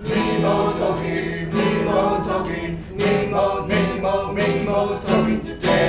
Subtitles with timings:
[0.00, 5.80] Mimo talking, Mimo talking, Mimo, Mimo, Mimo talking today.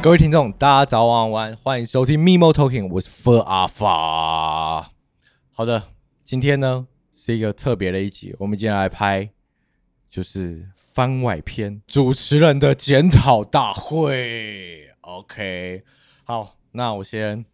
[0.00, 4.88] 各位听众，大家早晚安，欢迎收听 Mimo Talking，我是 Fur 阿发。
[5.50, 5.82] 好的，
[6.24, 9.28] 今天呢是一个特别的一集，我们今天来拍
[10.08, 14.90] 就是番外篇，主持人的检讨大会。
[15.00, 15.82] OK，
[16.22, 17.44] 好，那我先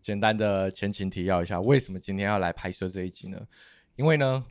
[0.00, 3.40] 简单的前情提要一下，为什么今天要来拍摄这一集呢？
[3.96, 4.44] 因为呢，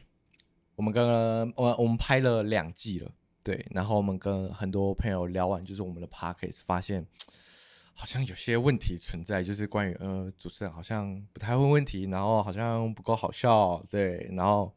[0.75, 3.11] 我们跟我我们拍了两季了。
[3.41, 7.03] 对，然后我们跟很多朋友聊完，就是我们的 podcast 发现
[7.93, 14.71] 好像有些问题存在，就是关于呃主持人好像不太问问题，然后好像不够好笑，对，然后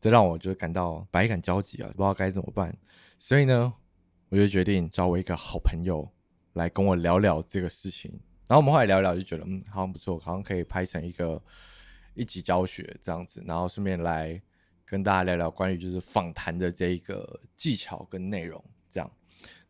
[0.00, 2.74] 这让我就感到百感交集啊，不知道该怎么办。
[3.18, 3.74] 所以呢，
[4.30, 6.08] 我就决定找我一个好朋友
[6.54, 8.18] 来跟我聊聊这个事情。
[8.48, 11.40] 然后我们后来聊聊，就觉得嗯好像不错，好像可以拍成一个
[12.14, 14.40] 一集教学这样子，然后顺便来。
[14.90, 19.10] 跟大家聊聊关于就是访谈的这一个技巧跟内容，这样。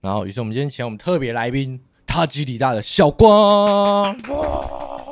[0.01, 4.17] 然后，于是我们今天请我们特别来宾，他吉里大的小光。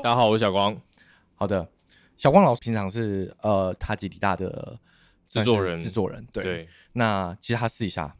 [0.00, 0.80] 大家好，我是小光。
[1.34, 1.68] 好的，
[2.16, 4.78] 小光老师平常是呃他吉里大的
[5.26, 6.24] 制作人，制作人。
[6.32, 6.44] 对。
[6.44, 6.68] 对。
[6.92, 8.16] 那其实他私底下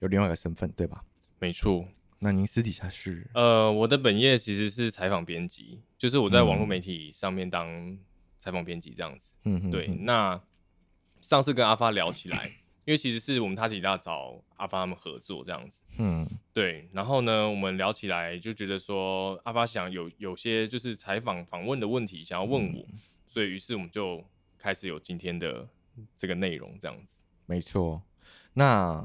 [0.00, 1.00] 有另外一个身份，对吧？
[1.38, 1.84] 没错。
[2.22, 3.26] 那您私底下是？
[3.32, 7.98] 呃，我的本业其实是采访编辑，就是我在网络媒体上面当
[8.38, 9.32] 采访编辑这样子。
[9.44, 9.70] 嗯哼。
[9.70, 9.86] 对。
[9.86, 10.38] 那
[11.22, 12.46] 上次跟阿发聊起来，
[12.84, 16.90] 因为其实是我们他吉里大找阿发他们合作这样子，嗯，对。
[16.92, 24.22] 然后呢，我们聊起来就觉得说，阿发想有有些就是采访访问的问题想要问我，嗯、所以于是我们就
[24.58, 25.66] 开始有今天的
[26.18, 27.24] 这个内容这样子。
[27.46, 28.02] 没错。
[28.52, 29.00] 那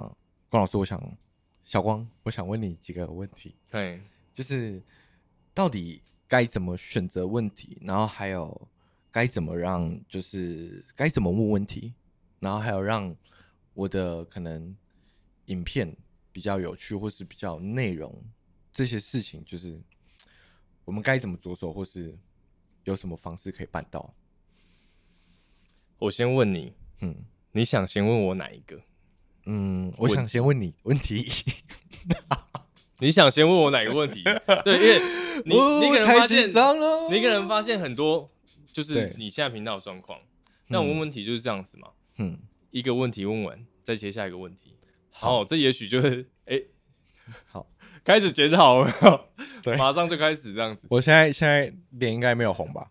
[0.50, 1.02] 关老师，我想
[1.66, 3.56] 小光，我想问你几个问题。
[3.72, 4.00] 对，
[4.36, 4.82] 就是
[5.52, 8.68] 到底该怎么选择问题，然后还有
[9.12, 11.94] 该怎么让，就是该怎么问问题。
[12.40, 13.16] 然后还有让
[13.74, 14.78] 我的可能
[15.46, 15.98] 影片
[16.32, 18.24] 比较有趣，或是比较内容
[18.72, 19.82] 这些事情，就是
[20.84, 22.16] 我们该怎么着手，或是
[22.84, 24.14] 有什么方式可以办到？
[25.98, 28.80] 我先问你，嗯，你想先问我哪一个？
[29.46, 31.26] 嗯，我想先问你问题。
[33.00, 34.24] 你想先问我哪个问题？
[34.64, 35.02] 对，因为
[35.46, 35.54] 你
[35.86, 38.30] 你可能发现，你可能发现很多，
[38.72, 40.20] 就是你现在频道的状况。
[40.68, 41.90] 那我问问题就是这样子嘛。
[42.18, 42.40] 嗯，
[42.72, 44.78] 一个问题问完，再接下一个问题。
[45.12, 46.68] 好，好这也许就是哎、欸，
[47.46, 47.68] 好，
[48.04, 49.30] 开始检讨了，
[49.62, 50.88] 对，马上就开始这样子。
[50.90, 52.88] 我现在现在脸应该没有红吧？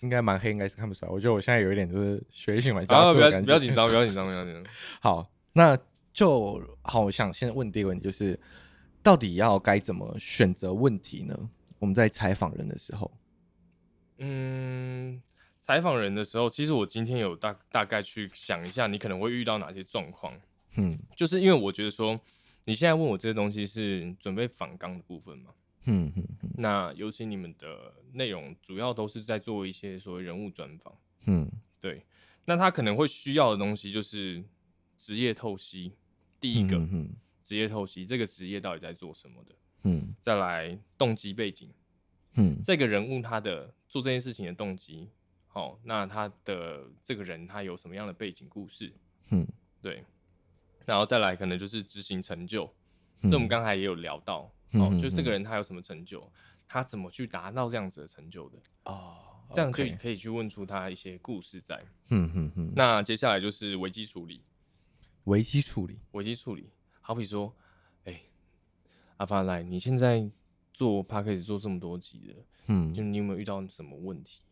[0.00, 1.10] 应该蛮黑，应该是看不出来。
[1.10, 3.46] 我觉得我现在有一点就是血液性蛮加速的感觉。
[3.46, 4.64] 不要不要紧张，不要紧张，不要紧张。
[5.00, 5.78] 好，那
[6.12, 8.38] 就好，我想先问第一个问题，就是
[9.02, 11.50] 到底要该怎么选择问题呢？
[11.78, 13.10] 我们在采访人的时候，
[14.18, 15.22] 嗯。
[15.64, 20.34] 采访人的时候，其实我今天有大大概去想一下，你可能会遇到哪些状况。
[20.74, 22.20] 嗯，就是因为我觉得说，
[22.64, 25.52] 你现在问我这些东西是准备访纲的部分嘛。
[25.84, 26.50] 嗯嗯嗯。
[26.56, 30.92] 那尤其你们的内容主要都是在做一些所谓人物专访。
[31.26, 31.48] 嗯，
[31.78, 32.04] 对。
[32.44, 34.42] 那他可能会需要的东西就是
[35.02, 35.92] 职业透析。
[36.40, 36.78] 第一个，
[37.42, 39.54] 职业透析，这个职业到底在做什么的？
[39.82, 40.14] 嗯。
[40.20, 41.68] 再来动机背景。
[42.34, 42.60] 嗯。
[42.62, 45.08] 这个人物他的做这件事情的动机。
[45.48, 48.92] 好，那他的这个人他有什么样的背景故事？
[49.30, 49.46] 嗯，
[49.82, 50.04] 对，
[50.86, 52.72] 然后再来可能就是执行成就，
[53.20, 56.30] 嗯、这我们刚才也有聊到，哦，就这个人他有什么成就，
[56.66, 58.58] 他怎么去达到这样子的成就的？
[58.84, 59.18] 哦，
[59.50, 61.84] 这样就可以去问出他一些故事在。
[62.08, 62.72] 嗯嗯嗯。
[62.74, 64.42] 那接下来就是危机处理，
[65.24, 67.54] 危机处理，危机处理，好比说，
[68.04, 68.22] 哎、欸，
[69.18, 70.28] 阿发来，你现在
[70.72, 72.34] 做 Podcast 做这么多集的，
[72.66, 74.42] 嗯，就你有没有遇到什么问题？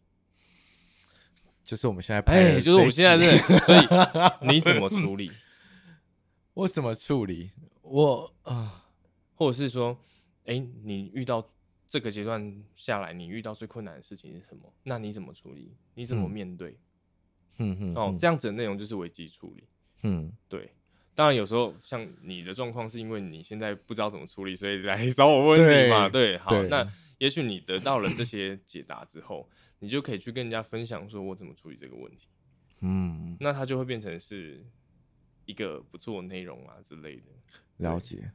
[1.64, 5.30] 就是我们现在拍，哎，就是我们现在这， 所以你怎么处理？
[6.54, 7.50] 我怎么处理？
[7.82, 8.82] 我啊、呃，
[9.34, 9.96] 或者是说，
[10.44, 11.48] 哎、欸，你遇到
[11.86, 14.72] 这个阶段下来，你遇到最困难的事情是什么？
[14.84, 15.74] 那你怎么处理？
[15.94, 16.78] 你怎么面对？
[17.58, 19.64] 嗯嗯，哦，这样子的内容就是危机处理。
[20.02, 20.70] 嗯，对。
[21.14, 26.08] 当然有时候像你的状况，是因为你现在不知道怎么处理，所以来 找我问题嘛。
[26.08, 26.86] 对，对，好，对那
[27.18, 29.48] 也许你得到了这些解答之后。
[29.82, 32.28] 你就可以去跟人家分享，说我怎么处理这个问题，
[32.82, 34.62] 嗯，那它就会变成是
[35.46, 37.22] 一个不错的内容啊之类的。
[37.78, 38.30] 了解，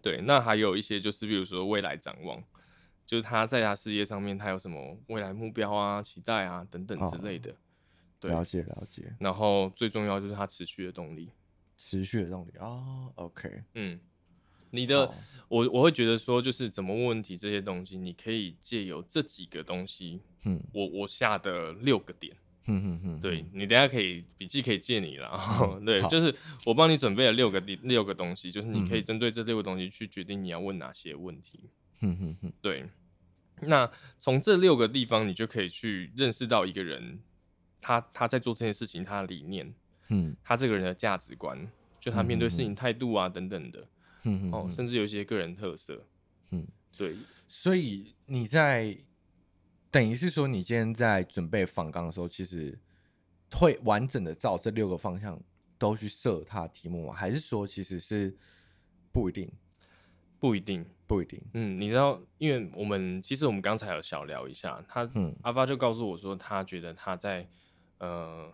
[0.00, 2.40] 对，那还有一些就是，比如说未来展望，
[3.04, 7.50] 就是他在他事业上面他有什么未来目标啊、期待啊等等之类的。
[7.50, 7.56] 哦、
[8.20, 9.14] 对，了解了解。
[9.20, 11.30] 然后最重要就是它持续的动力，
[11.76, 13.12] 持续的动力啊、哦。
[13.16, 14.00] OK，嗯。
[14.70, 15.14] 你的、oh.
[15.48, 22.36] 我我会觉得说，就是怎么问问题这些东西，你可以借由这几个东西，嗯，我我下的六个点，
[22.66, 25.30] 嗯嗯嗯，对你等下可以笔记可以借你了。
[25.62, 26.34] 嗯、对，就是
[26.66, 31.70] 我帮你准备了六个六个东西，就是你可以针对这六个东西去决定你要问哪些问题。
[32.00, 32.84] 嗯嗯嗯，对。
[33.62, 37.20] 那从这六个地方，你就可以去认识到一个人，
[37.80, 39.72] 他他在做这件事情，他的理念，
[40.08, 41.58] 嗯，他这个人的价值观，
[42.00, 43.80] 就他面对事情态度啊等等的，
[44.24, 46.04] 嗯嗯，哦，甚至有一些个人特色，
[46.50, 47.16] 嗯，对。
[47.48, 48.96] 所以你在
[49.90, 52.76] 等于是说，你今天在准备访纲的时候，其实
[53.52, 55.40] 会完整的照这六个方向
[55.78, 57.14] 都去设他的题目吗？
[57.14, 58.36] 还是说其实是
[59.12, 59.50] 不一定？
[60.38, 61.40] 不一定，不一定。
[61.54, 67.48] 嗯，你知道，因为我们其实我们刚才有小聊一下，他，嗯，阿发就告诉我说，他觉得他在，
[67.98, 68.52] 呃，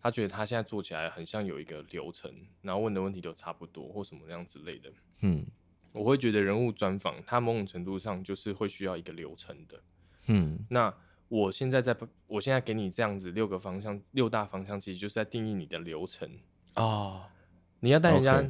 [0.00, 2.32] 他觉得他现在做起来很像有一个流程，
[2.62, 4.92] 然后问的问题都差不多或什么样之类的。
[5.20, 5.46] 嗯，
[5.92, 9.82] 我会觉得人物专访，他某种程度上就是会需要一个流程的。
[10.28, 10.94] 嗯，那
[11.28, 11.96] 我现在在，
[12.26, 16.30] 我现在给你这样子六个方向，六大方向，其实就是在定义你的流程
[16.74, 17.22] 哦。
[17.80, 18.44] 你要带人家。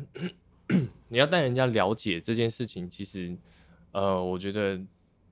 [1.09, 3.37] 你要带人家了解这件事情，其实，
[3.91, 4.81] 呃，我觉得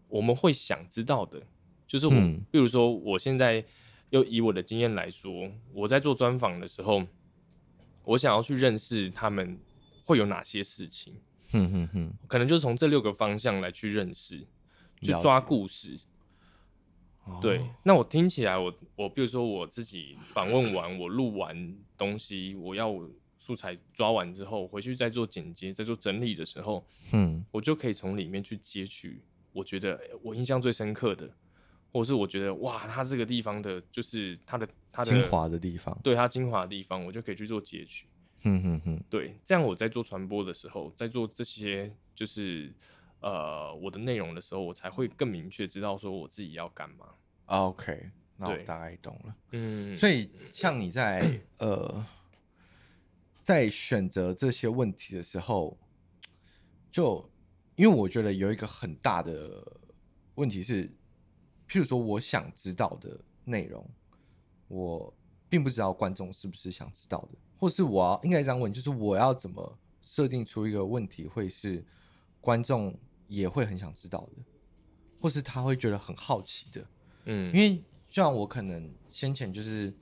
[0.09, 1.43] 我们会想知道的，
[1.87, 3.65] 就是我，嗯、比如说，我现在
[4.11, 7.07] 又以我的经验来说，我在做专访的时候，
[8.05, 9.59] 我想要去认识他们
[10.05, 11.15] 会有哪些事情，
[11.51, 14.47] 哼哼哼，可能就是从这六个方向来去认识，
[15.01, 15.99] 去抓故事。
[17.41, 18.65] 对，那我听起来我，
[18.97, 22.95] 我我比如说我自己访问完，我录完东西，我要。
[23.43, 26.85] 素材抓完之后，回去再做剪接、再做整理的时候，
[27.15, 29.23] 嗯，我就可以从里面去截取
[29.55, 31.27] 我觉得我印象最深刻的，
[31.93, 38.07] 或是我觉得哇，它这个地方的，就是它的它的精华的地方，对它精华的地方，我就可以去做截取。
[38.43, 42.73] 嗯哼哼，对，这样我在做传播的时候，在做这些就是
[43.21, 47.07] 呃我的内容的时候，我才会更明确知道说我自己要干嘛。
[47.47, 49.37] OK，那我大概懂了。
[49.51, 52.07] 嗯，所以像你在呃。
[53.43, 55.77] 在选择这些问题的时候，
[56.93, 57.29] 就
[57.75, 59.67] 因为我觉得有一个很大的
[60.37, 60.89] 问题是，
[61.71, 63.89] 譬如说我想知道的内容，
[64.67, 65.15] 我
[65.49, 71.85] 并不知道观众是不是想知道的，或是我要应该这样问，就是我要怎么设定出一个问题会是
[72.41, 72.93] 观众
[73.29, 74.43] 也会很想知道的，
[75.21, 76.85] 或是他会觉得很好奇的，
[77.27, 79.95] 嗯，因为像我可能先前就是，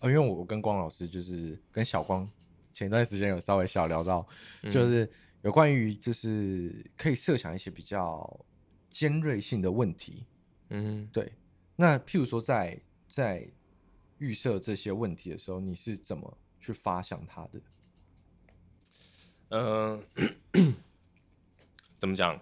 [0.00, 2.30] 呃，因为我跟光老师就是跟小光。
[2.74, 4.26] 前段时间有稍微小聊到，
[4.64, 5.08] 就是
[5.42, 8.44] 有关于就是可以设想一些比较
[8.90, 10.26] 尖锐性的问题，
[10.74, 11.32] 嗯，对。
[11.76, 13.48] 那譬如说在在
[14.18, 17.60] 预设这些问题的时候，你是怎么去发想它的？
[19.50, 20.34] 嗯、呃，
[22.00, 22.40] 怎么讲？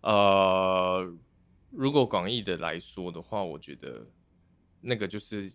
[0.00, 1.14] 呃，
[1.70, 4.06] 如果广义的来说的话，我觉得
[4.80, 5.52] 那个就是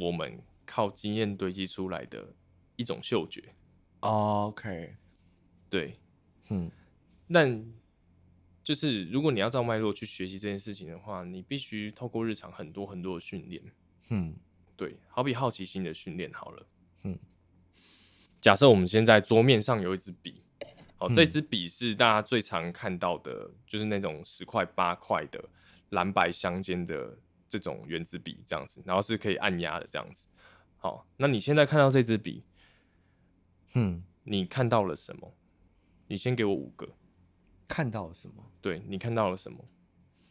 [0.00, 2.24] 我们靠经验堆积出来的。
[2.74, 3.54] 一种嗅觉
[4.00, 4.96] ，OK，
[5.68, 5.94] 对，
[6.48, 6.70] 嗯，
[7.30, 7.64] 但
[8.64, 13.62] 就是如果你要照脉络去学习这件事情的话，你必须透过日常很多很多的训练，
[14.10, 14.34] 嗯，
[14.76, 16.66] 对，好比好奇心的训练好了，
[17.02, 17.18] 嗯，
[18.40, 20.42] 假设我们现在桌面上有一支笔，
[20.96, 25.42] 好，嗯、这支笔是大家最常看到的，就是那种十块八块的
[25.90, 27.18] 蓝白相间的
[27.48, 30.26] 这种原子笔这样子，然后是可以按压的这样子，
[30.76, 32.44] 好，那你现在看到这支笔。
[33.74, 35.34] 嗯，你看到了什么？
[36.06, 36.86] 你先给我五个。
[37.72, 38.44] 看到了什么？
[38.60, 39.64] 对，你看到了什么？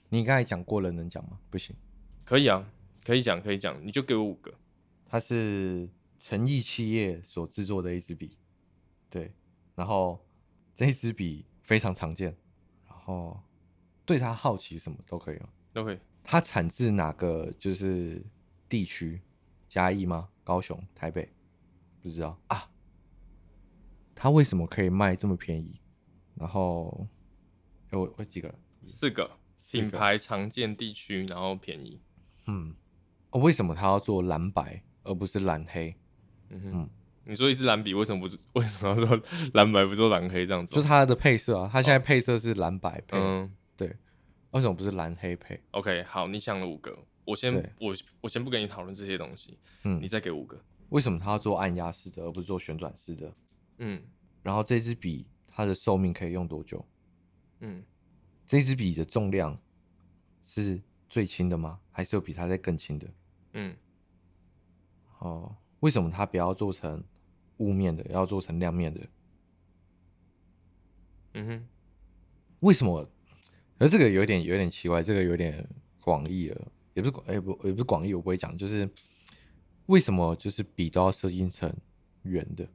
[0.10, 1.40] 你刚才讲过了，能讲吗？
[1.50, 1.76] 不行。
[2.24, 2.72] 可以啊，
[3.04, 3.84] 可以讲，可以讲。
[3.84, 4.54] 你就给我五个。
[5.08, 8.38] 它是诚毅企业所制作的一支笔，
[9.10, 9.34] 对。
[9.74, 10.24] 然后
[10.76, 12.38] 这支笔非常常见，
[12.88, 13.42] 然后
[14.06, 15.50] 对它好奇什么都可以吗？
[15.74, 15.98] 都可以。
[16.24, 18.24] 它产自哪个就是
[18.70, 19.20] 地区？
[19.68, 20.30] 嘉义吗？
[20.44, 21.28] 高雄、台北？
[22.04, 22.70] 不知道啊。
[24.14, 25.82] 它为什么可以卖这么便宜？
[26.36, 27.08] 然后
[27.92, 28.54] 有有几个？
[28.86, 29.30] 四个
[29.72, 32.00] 品牌常见地区，然后便宜。
[32.48, 32.76] 嗯，
[33.30, 35.96] 哦，为什么他要做蓝白而不是蓝黑？
[36.50, 36.90] 嗯哼，嗯，
[37.26, 39.22] 你说一支蓝笔为什么不为什么要做
[39.54, 40.74] 蓝白不做蓝黑这样子？
[40.74, 43.18] 就它的配色啊，它现在配色是蓝白配。
[43.18, 43.96] 嗯，对，
[44.52, 49.60] 为什么不是蓝黑配？OK，好，你想了五个，我先我我先不跟你讨论这些东西。
[49.84, 50.60] 嗯，你再给五个。
[50.90, 53.32] 为什么他要做按压式的而不是做旋转式的？
[53.78, 54.02] 嗯，
[54.42, 56.84] 然后这支笔它的寿命可以用多久？
[57.62, 57.84] 嗯，
[58.46, 59.58] 这支笔的重量
[60.44, 61.80] 是最轻的吗？
[61.92, 63.08] 还是有比它再更轻的？
[63.54, 63.76] 嗯，
[65.20, 67.04] 哦，为什么它不要做成
[67.58, 69.02] 雾面的，要做成亮面的？
[71.34, 71.68] 嗯哼，
[72.62, 73.10] 为什么？
[73.78, 75.68] 而这个有点有点奇怪，这个有点
[76.02, 78.90] 广义了，也不是广，哎不也不是广义，我不会讲，就是
[79.86, 81.74] 为什么就是笔都要设计成
[82.24, 82.68] 圆的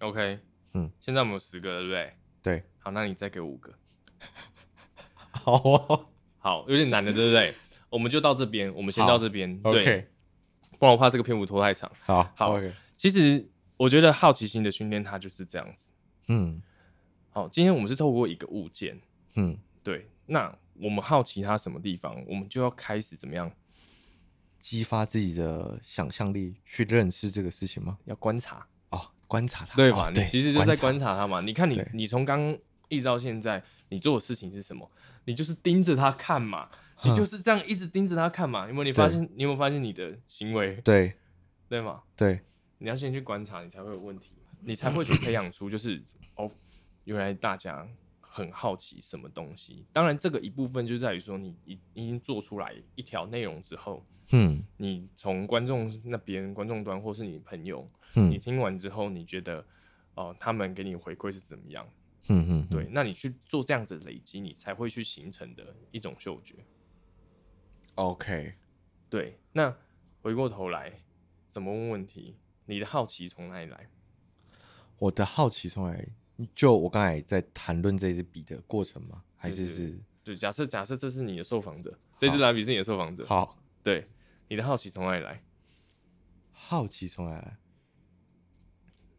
[0.00, 0.38] ？OK，
[0.74, 2.14] 嗯，现在我们有十个，对不对？
[2.42, 3.72] 对，好，那你再给我五个。
[5.30, 6.06] 好哦，
[6.38, 7.54] 好，有点难的，对不对？
[7.88, 9.60] 我们就到这边，我们先到这边。
[9.62, 10.08] 对，OK，
[10.78, 11.90] 不然我怕这个篇幅拖太长。
[12.04, 12.72] 好，好，okay.
[12.96, 15.88] 其实我觉得好奇心的训练，它就是这样子。
[16.28, 16.60] 嗯，
[17.30, 19.00] 好，今天我们是透过一个物件，
[19.36, 23.50] 嗯，对，那我们好奇它什么地方，我们就要开始怎么样
[24.60, 27.96] 激发自己的想象力去认识这个事情吗？
[28.04, 30.10] 要观察哦，观察它，对吧？
[30.12, 31.40] 你其实就在观察它嘛。
[31.40, 32.58] 你看你，你从刚
[32.88, 34.90] 一直到现在，你做的事情是什么？
[35.24, 36.68] 你就是盯着他看嘛，
[37.04, 38.66] 你就是这样一直盯着他看嘛。
[38.66, 38.84] 有没有？
[38.84, 39.22] 你发现？
[39.34, 40.76] 你有没有发现你的行为？
[40.84, 41.14] 对，
[41.68, 42.02] 对吗？
[42.16, 42.40] 对，
[42.78, 46.02] 你要先去观察，你才会有问题，你才会去培养出就是。
[46.36, 46.50] 哦，
[47.04, 47.88] 原来大家
[48.20, 49.86] 很好奇什么东西。
[49.90, 59.60] 当然，这个一部分就在于说，你已已经做出来一条内容之后，嗯，你从观众那边、观众端或是你朋友，嗯，你听完之后，你觉得
[60.14, 61.88] 哦、呃，他们给你回馈是怎么样？
[62.28, 66.56] 嗯嗯，对，那你去做这样子的累积，你才会去形成的一种嗅觉。
[67.94, 68.54] OK，
[69.08, 69.38] 对。
[69.52, 69.74] 那
[70.22, 71.00] 回过头来，
[71.50, 72.36] 怎么问问题？
[72.66, 73.88] 你的好奇从哪里来？
[74.98, 76.48] 我的好奇从哪里？
[76.54, 79.22] 就我刚才在谈论这支笔的过程吗？
[79.36, 79.90] 还是是？
[80.24, 83.24] 对，对，假设假设这是你的受访者，这支蓝笔是你的受访者。
[83.26, 84.08] 好，对，
[84.48, 85.42] 你的好奇从哪里来？
[86.52, 87.56] 好奇从哪里来？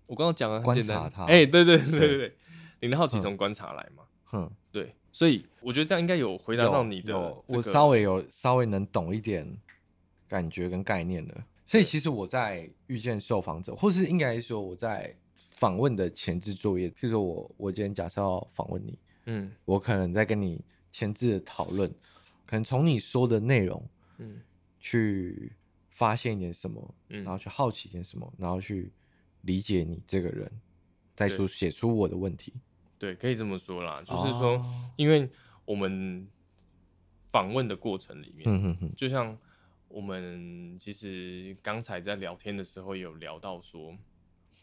[0.06, 1.26] 我刚刚讲了，观察它。
[1.26, 2.38] 哎、欸，对对对对对，
[2.80, 4.04] 对，你的好奇从观察来嘛？
[4.24, 7.44] 哼，对，所以我觉得这样应该有回答到你的、这个。
[7.48, 9.48] 我稍微有稍微能懂一点
[10.28, 11.46] 感觉跟概念了。
[11.66, 15.16] 所以其实我在遇见受访者，或是应该说我在。
[15.50, 21.90] 访问的前置作业，譬如说我我今天假设要访问你，嗯，我可能在跟你前置的讨论，
[22.46, 23.84] 可能从你说的内容，
[24.20, 24.40] 嗯，
[24.80, 25.52] 去
[25.90, 28.94] 发现一点什么，嗯，然后去好奇一点什么，然后去
[29.42, 30.52] 理解你这个人，
[31.16, 32.54] 再说写出我的问题。
[32.98, 35.30] 对，可以这么说啦，就是说，哦、因为
[35.66, 36.28] 我们
[37.32, 39.38] 访问的过程里面，嗯哼哼，就像
[39.88, 43.98] 我们其实刚才在聊天的时候有聊到说。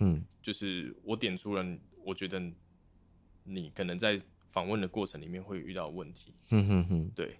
[0.00, 1.64] 嗯，就是我点出了，
[2.03, 2.43] 我觉得
[3.45, 6.35] 你可能在访问的过程里面会遇到问题。
[6.50, 7.38] 嗯哼哼，对，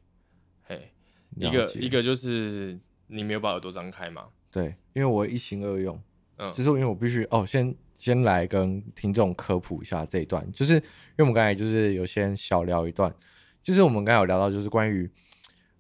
[0.63, 0.93] 嘿，
[1.35, 4.29] 一个一个就是你没有把耳朵张开嘛？
[4.53, 6.01] 对，因为我一心二用，
[6.37, 13.15] 嗯，就是因为我必须哦，先先来跟听众科普一下这一段，就是因为我们刚才就是有先小聊一段，
[13.63, 15.11] 就是我们刚才有聊到，就是关于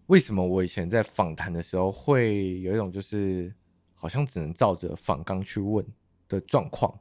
[0.06, 3.52] 为什么我以前在访谈的时候会有一种就是
[3.94, 5.85] 好像只能照着访纲去问。
[6.26, 6.99] 的状况，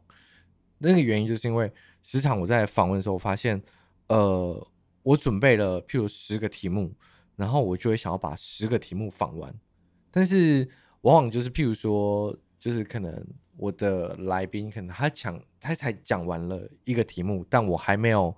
[0.79, 1.71] 那个原因就是因为
[2.03, 3.59] 时常我在访问的时候，发现，
[4.07, 4.67] 呃，
[5.01, 6.93] 我准备了譬如十个题目，
[7.37, 9.55] 然后我就会想要把十个题目访完，
[10.11, 10.67] 但是
[11.01, 13.27] 往往就是譬如说，就是可能
[13.57, 18.33] 我的来宾可能他讲他才讲完了一个题目，但我还没有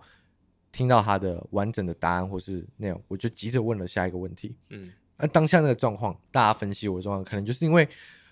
[0.72, 4.58] 听到他的完整的答案或是内容，我就急着问了下一个问题。
[4.70, 7.88] 嗯，那当下那个状况，大家分析我的状况，可能就是因为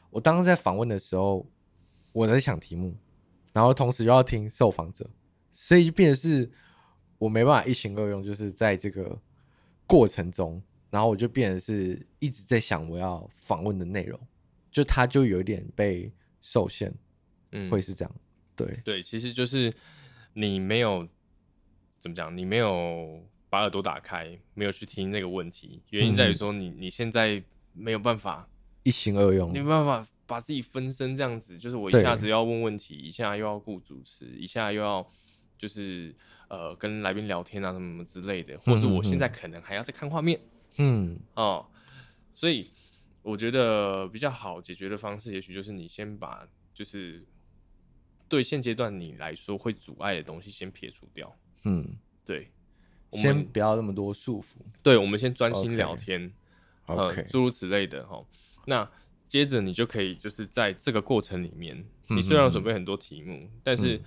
[0.10, 1.46] 我当时在访问的时候。
[2.16, 2.96] 我在想题目，
[3.54, 5.10] 然后同时又要听受访者，
[5.52, 6.48] 所以就变得是
[7.18, 9.20] 我没办法一心二用，就是在这个
[9.88, 14.20] 过程中，然后我就变得是一直在想我要访问的内容，
[14.74, 16.12] 就他就有一点被
[16.42, 16.94] 受限，
[17.54, 18.16] 嗯，会是这样，
[18.58, 18.82] 对。
[18.84, 19.74] 对，其实就是
[20.34, 21.08] 你没有
[22.02, 28.50] 怎么讲，你没有把耳朵打开，没有去听那个问题，原因在于说你你现在没有办法
[28.84, 30.06] 一心二用，你没办法。
[30.26, 35.06] 把自己分身这样子，就是我一下子要问问题，一下又要顾主持，一下又要
[35.58, 36.16] 就是
[36.48, 40.40] 呃跟来宾聊天啊什么什么之类的，或是我现在可能还要再看画面，
[40.78, 41.20] 嗯。
[41.36, 41.68] 哦，
[42.34, 42.72] 所以
[43.24, 47.26] 我觉得比较好解决的方式，也许就是你先把就是
[48.30, 52.52] 对现阶段你来说会阻碍的东西先撇除掉，嗯，对，
[53.10, 56.32] 我们先不要那么多束缚，对，我们先专心聊天
[56.86, 58.24] ，OK，诸如此类的哈，
[58.68, 58.88] 那。
[59.26, 64.00] 接着你就可以就是在这个过程里面，你虽然要准备很多题目，嗯、但是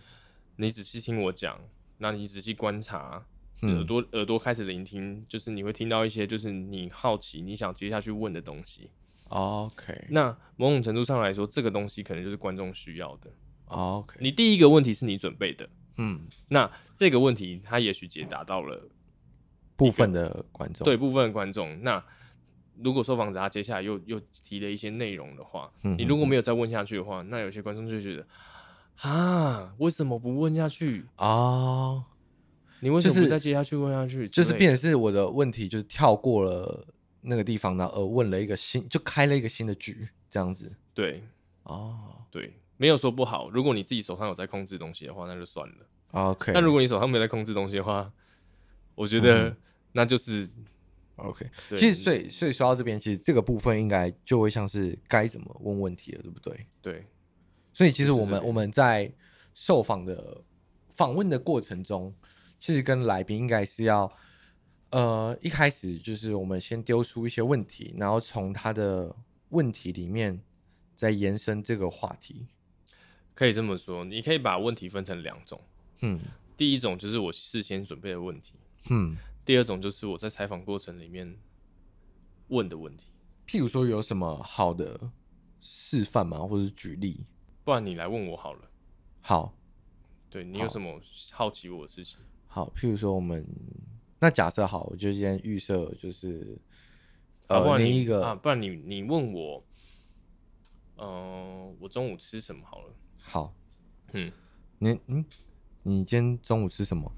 [0.54, 1.58] 你仔细听我讲，
[1.98, 3.26] 那你仔细观察，
[3.62, 8.88] 耳朵耳朵开始聆听，就是你会听到一些就是你好奇、你想接下去问的东西。
[9.28, 13.30] OK，那某种程度上来说，这个东西可能就是观众需要的。
[13.66, 15.68] OK，你第一个问题是你准备的，
[15.98, 18.88] 嗯，那这个问题他也许解答到了
[19.76, 22.02] 部分的观众，对部分的观众，那。
[22.84, 28.26] 如果受访者他接下来又又提了一些内容的话，你如果没有再问下去的话，那有些观众就觉得
[29.00, 32.04] 啊，为什么不问下去啊、哦？
[32.80, 34.28] 你为什么不再接下去问下去？
[34.28, 36.86] 就是变成是我的问题，就是跳过了
[37.28, 40.72] 那个地方呢，而问了一个新，就开了一个新的局，这样子。
[40.94, 41.24] 对
[41.64, 43.50] 哦，对，没有说不好。
[43.50, 45.74] 如果你自己手上有在控制东西的话，那就算了。
[46.12, 46.52] OK。
[46.54, 48.12] 那如果你手上没有在控制东西的话，
[48.94, 49.56] 我觉得
[49.92, 50.48] 那就是
[51.16, 51.50] OK。
[51.70, 56.66] 其实，所以所以说到这边，其实这个部分应该就会像是该怎么问问题了，对不对？
[56.80, 57.06] 对。
[57.72, 59.12] 所以，其实我们我们在
[59.52, 60.42] 受访的
[60.88, 62.14] 访问的过程中，
[62.58, 64.10] 其实跟来宾应该是要。
[64.90, 69.14] 呃，一开始就是我们先丢出一些问题，然后从他的
[69.48, 70.40] 问题里面
[70.96, 72.46] 再延伸这个话题。
[73.34, 75.60] 可以这么说，你可以把问题分成两种。
[76.00, 76.20] 嗯，
[76.56, 78.54] 第一种就是我事先准备的问题。
[78.88, 81.36] 嗯，第二种就是我在采访过程里面
[82.48, 83.08] 问的问题。
[83.46, 85.10] 譬如说有什么好的
[85.60, 86.38] 示范吗？
[86.38, 87.26] 或者是举例？
[87.64, 88.70] 不然你来问我好了。
[89.20, 89.52] 好，
[90.30, 91.00] 对，你有什么
[91.32, 92.20] 好奇我的事情？
[92.46, 93.44] 好，譬如说我们。
[94.18, 96.58] 那假设好，我就先预设就是，
[97.48, 99.62] 呃，啊、另一个啊，不然你你问我，
[100.96, 102.94] 嗯、呃，我中午吃什么好了？
[103.18, 103.54] 好，
[104.14, 104.32] 嗯，
[104.78, 105.24] 你嗯，
[105.82, 107.12] 你今天中午吃什么？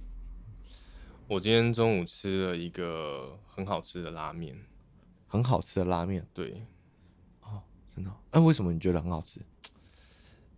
[1.28, 4.56] 我今天中午吃了一个很好吃的拉面，
[5.28, 6.66] 很好吃的拉面，对，
[7.42, 7.62] 哦，
[7.94, 8.10] 真的？
[8.32, 9.40] 哎、啊，为什么你觉得很好吃？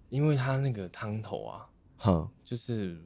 [0.08, 1.68] 因为它那个汤头啊，
[1.98, 2.98] 哼，就是。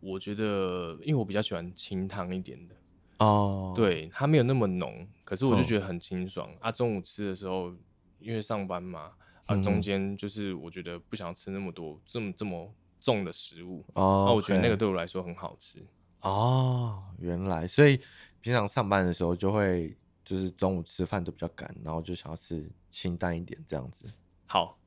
[0.00, 2.74] 我觉得，因为我比较喜欢清汤一点的
[3.18, 6.70] 哦，对，它没有那么浓，可是我就觉得很清爽、哦、啊。
[6.70, 7.74] 中午吃的时候，
[8.18, 9.12] 因为上班嘛，
[9.46, 15.82] 啊，中间就是我觉得不想吃那么多这么这么重的食物哦，那我觉得那个对我来说很好吃
[16.20, 17.02] 哦。
[17.18, 17.98] 原来，所以
[18.42, 24.12] 平常上班的时候就会就是中午吃饭都比较赶，然后就想要吃清淡一点这样子。
[24.44, 24.78] 好，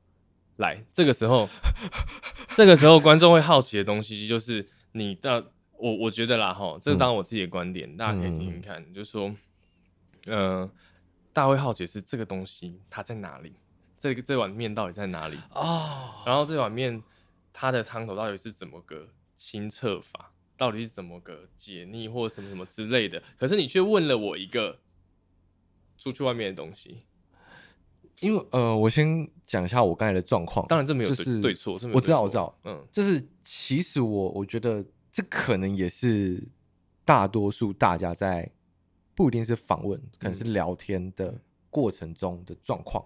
[0.58, 1.48] 来这个时候，
[2.54, 4.68] 这个时候观众会好奇的东西就是。
[4.92, 8.82] 你的我我觉得啦哈，这个当然我自己的观点，嗯、大家可以听听看。
[8.82, 9.34] 嗯、就是说，
[10.26, 10.70] 呃，
[11.32, 13.54] 大家会好奇是这个东西它在哪里？
[13.98, 15.38] 这个这碗面到底在哪里？
[15.52, 17.02] 哦，然后这碗面
[17.52, 20.32] 它的汤头到底是怎么个清澈法？
[20.56, 23.22] 到底是怎么个解腻或什么什么之类的？
[23.38, 24.78] 可是你却问了我一个
[25.96, 26.98] 出去外面的东西。
[28.20, 30.66] 因为呃，我先讲一下我刚才的状况。
[30.68, 36.46] 当然这没有是、对错，我知道我知道，嗯，就是其实我我觉得这可能也是
[37.04, 38.50] 大多数大家在
[39.14, 43.02] 不一定是访问，可能是聊天的过程中的状况。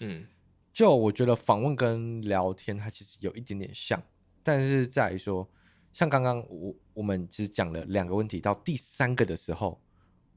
[0.00, 0.26] 嗯，
[0.72, 4.02] 就我觉得访问跟聊天它其实有一点点像，
[4.42, 5.48] 但是在于说，
[5.92, 9.80] 像刚刚我我们其实讲了两个问题，到第三个的时候，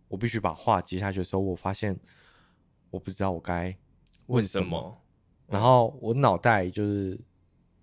[0.07, 1.99] 我必须把话接下去的时候，我发现
[2.91, 3.75] 我不知道我该。
[4.29, 4.97] 问什么？
[5.47, 7.19] 然后我脑袋就是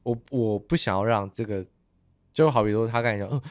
[0.03, 1.67] 我，我不想要让这个，
[2.33, 3.43] 就好比说他刚才讲，嗯，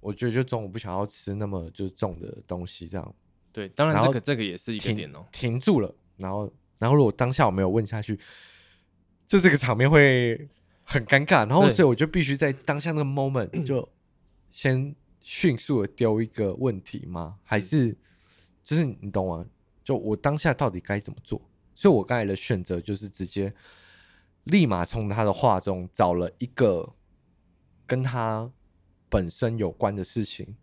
[0.00, 3.14] 我觉得就中午不想要吃那么就是重的东西，这样。
[3.52, 5.24] 对，当然这个这个也是一个点哦。
[5.32, 8.18] 停住了，然后然后如果当下我没有问下去，
[9.26, 10.48] 就这个场面会
[10.82, 11.48] 很尴尬。
[11.48, 13.88] 然后所以我就必须在当下那个 moment 就
[14.50, 17.38] 先迅速的丢一个问题吗？
[17.44, 17.96] 还是
[18.64, 19.46] 就是你懂吗？
[19.84, 21.40] 就我当下到底该怎么做？
[21.80, 23.50] 所以，我刚才的选择就是直接
[24.44, 26.94] 立马从他的话中找了一个
[27.86, 28.52] 跟他
[29.08, 30.54] 本身有关的事情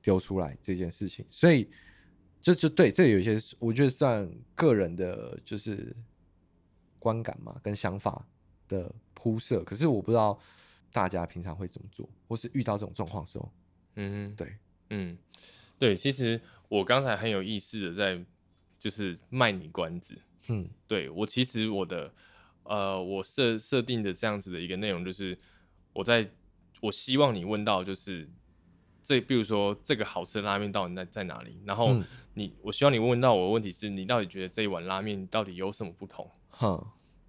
[0.00, 1.26] 丢出来这件事情。
[1.28, 1.68] 所以，
[2.40, 5.94] 就就对，这有些我觉得算个人的，就是
[6.98, 8.26] 观感嘛，跟想法
[8.66, 9.62] 的铺设。
[9.64, 10.40] 可是，我不知道
[10.90, 13.52] 大家平常会怎么做，或是遇到这种状况的时候，
[13.96, 14.56] 嗯，对，
[14.88, 15.18] 嗯，
[15.78, 15.94] 对。
[15.94, 18.24] 其实我刚才很有意思的在
[18.78, 20.18] 就是卖你关子。
[20.48, 22.12] 嗯，对，我其实我的
[22.64, 25.38] 呃，我设设定的这样子的一个内容就是，
[25.92, 26.30] 我在
[26.80, 28.28] 我希望你问到就是
[29.02, 31.60] 这，比如说这个好吃的拉面到底在在哪里？
[31.64, 31.94] 然后
[32.34, 36.30] 你，嗯、我希望你问到我的问题是你到底觉得这一碗拉面到底有什么不同？
[36.50, 36.86] 哼，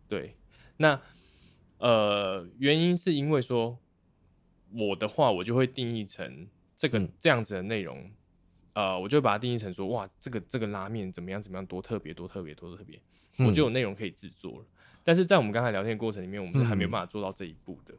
[0.07, 0.35] 对，
[0.77, 0.99] 那
[1.77, 3.77] 呃，原因是因为说
[4.71, 8.11] 我的话，我就会定义成这个、嗯、这样子的内容。
[8.75, 13.01] 呃，我就把它定义成说，哇，这个这个拉面怎么样怎么样，多特别多特别多特别，
[13.39, 14.65] 嗯、我就有内容可以制作了。
[15.01, 17.93] 但是在我们刚才聊天的过程里面，我们是还没有办法做到这一步的。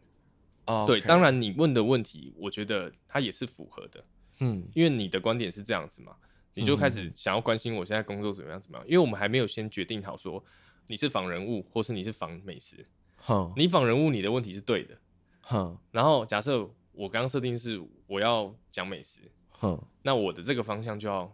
[0.67, 4.05] 哦、嗯，对，当然你问的问题，我觉得它也是符合的。
[4.41, 6.15] 嗯，因为你的观点是这样子嘛，
[6.53, 8.87] 你就开始想要关心我现在工作怎么样怎么样。
[8.87, 10.45] 因为我们还没有先决定好说
[10.89, 12.87] 你是仿人物，或是你是仿美食。
[13.17, 14.99] 哼，你仿人物，你的问题是对的。
[15.41, 19.23] 哼，然后假设我刚刚设定是我要讲美食。
[19.59, 21.31] 哼，那我的这个方向就要，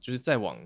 [0.00, 0.58] 就是再往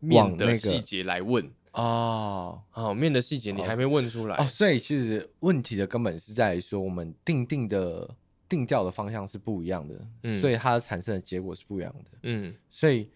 [0.00, 2.62] 面的细节来问、那个、哦。
[2.70, 4.36] 好，面的细节你还没问出来。
[4.36, 8.16] 哦，哦，所以其实问题的根本是在于说，我们定定的
[8.48, 13.10] 定调的方向是不一样的，嗯，所以它产生的结果是不一样的，嗯，所以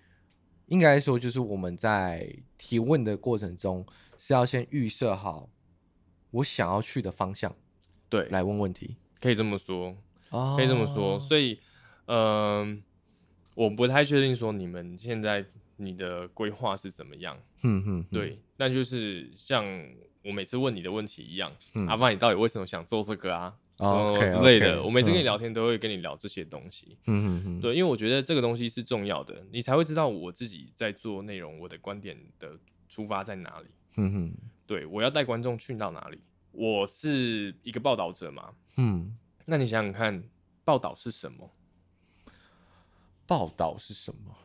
[0.66, 3.84] 应该说，就是我们在提问的过程中
[4.18, 5.48] 是要先预设好
[6.30, 7.54] 我想要去的方向，
[8.08, 9.96] 对，来问问题，可以这么说，
[10.30, 11.18] 哦、可以这么说。
[11.18, 11.60] 所以，
[12.06, 12.78] 嗯、呃，
[13.60, 15.44] 我不太确定说你们现在
[15.76, 17.38] 你的规划是怎么样。
[17.62, 19.62] 嗯嗯，对，那就是像
[20.24, 23.54] 我每次问你的问题一样，嗯、阿发，你到底为什么想做这个啊？
[23.76, 24.82] 哦、之类的。
[24.82, 26.96] 我每次跟你聊天都会跟你聊这些东西。
[27.06, 33.66] 嗯嗯嗯，对，因为我觉得这个东西是重要的，你才会知道我自己在做内容，我的观点的出发在哪里。
[33.98, 34.34] 嗯哼，
[34.66, 36.18] 对，我要带观众去到哪里？
[36.52, 38.50] 我是一个报道者嘛。
[38.78, 40.24] 嗯，那你想想看，
[40.64, 41.50] 报道是什么？
[43.30, 44.36] 报道是什么？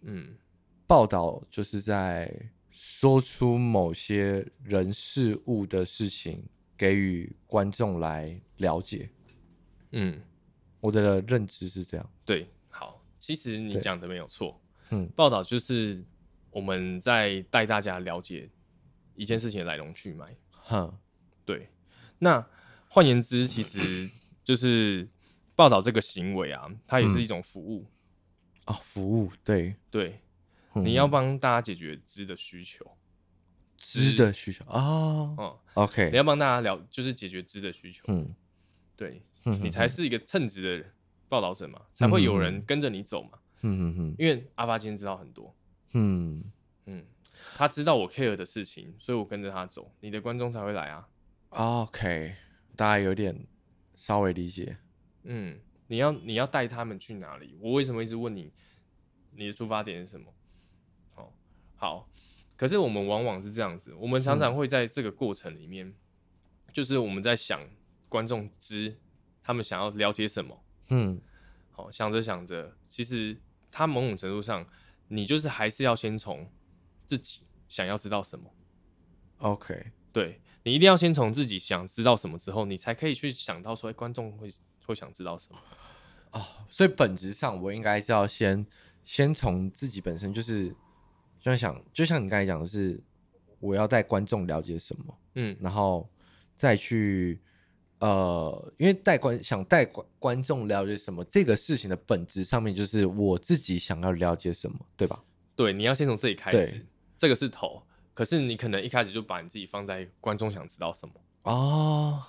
[0.00, 0.36] 嗯，
[0.84, 2.28] 报道就是在
[2.72, 6.44] 说出某些人事物的事情。
[6.74, 9.08] 给予观众来了解，
[9.92, 10.20] 嗯，
[10.80, 12.10] 我的认知是这样。
[12.24, 16.04] 对，好，其实你讲的没有错，嗯，报道就是
[16.50, 18.50] 我们在带大家了解
[19.14, 20.92] 一件事情的来龙去脉，哼，
[21.44, 21.68] 对。
[22.18, 22.44] 那
[22.88, 24.10] 换言之，其实
[24.42, 25.08] 就是
[25.54, 27.86] 报道这个行为啊，它也是一种服务
[28.66, 29.74] 哦，服务，对。
[29.90, 30.20] 对，
[30.74, 32.96] 嗯、你要帮大家解决知的需求。
[33.84, 38.32] 知的需求啊，嗯，OK，你要帮大家聊，就是解决知的需求，嗯，
[38.94, 40.88] 对，嗯，你才是一个称职的
[41.28, 43.30] 报道者嘛，才会有人跟着你走嘛，
[43.62, 45.52] 嗯嗯嗯，因为阿发今天知道很多，
[45.94, 46.44] 嗯
[46.86, 47.04] 嗯，
[47.56, 51.08] 他知道我 care 的事情，所以我跟着他走，你的观众才会来啊
[51.48, 52.36] ，OK，
[52.76, 53.44] 大家有点
[53.94, 54.76] 稍微理解，
[55.24, 55.58] 嗯，
[55.92, 57.54] 你要你要带他们去哪里？
[57.60, 58.50] 我为什么一直问你，
[59.32, 60.32] 你的出发点是什么？
[61.12, 61.34] 好，
[61.76, 62.08] 好。
[62.56, 65.94] 可是我们往往是这样子，我们常常会在这个过程里面，
[66.72, 67.60] 就是我们在想
[68.08, 68.98] 观众知
[69.42, 71.20] 他们想要了解什么，嗯，
[71.70, 73.38] 好，想着想着，其实
[73.70, 74.66] 他某种程度上，
[75.08, 76.50] 你就是还是要先从
[77.04, 78.50] 自己想要知道什么
[79.40, 84.48] ，OK，对，你一定要先从自己想知道什么之后，你才可以去想到说，哎，观众会
[84.86, 85.58] 会想知道什么
[86.32, 88.66] 哦，所以本质上我应该是要先
[89.04, 90.74] 先从自己本身就是。
[91.44, 93.02] 就像想，就像你刚才讲的是，
[93.58, 96.08] 我要带观众了解什么，嗯，然后
[96.56, 97.40] 再去，
[97.98, 105.20] 呃，因为带观想带观观众了解什么这个事情的本质上面，就是我自己想要了解什么，对吧？
[105.56, 106.86] 对，你要先从自己开始，
[107.18, 107.82] 这个是头，
[108.14, 112.22] 可是你可能一开始就把你自己放在观众想知道什么哦，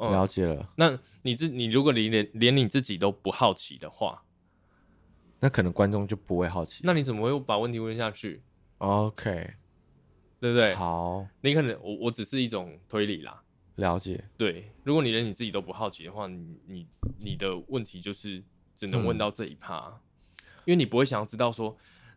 [0.00, 0.72] 嗯、了解了。
[0.76, 4.24] 那你自你如果你连连你自己都不好奇的话。
[5.42, 6.82] 那可能观众就不会好奇。
[6.84, 8.42] 那你怎么会把问题问下去
[8.76, 9.54] ？OK，
[10.38, 10.74] 对不对？
[10.74, 13.42] 好，你可能我我只是一种推理啦。
[13.76, 14.22] 了解。
[14.36, 16.86] 对，如果你连你自己都不好奇的话，你你
[17.18, 18.44] 你的问题就是
[18.76, 20.00] 只能问到这一趴，嗯，
[20.66, 21.74] 因为你不会想要知道说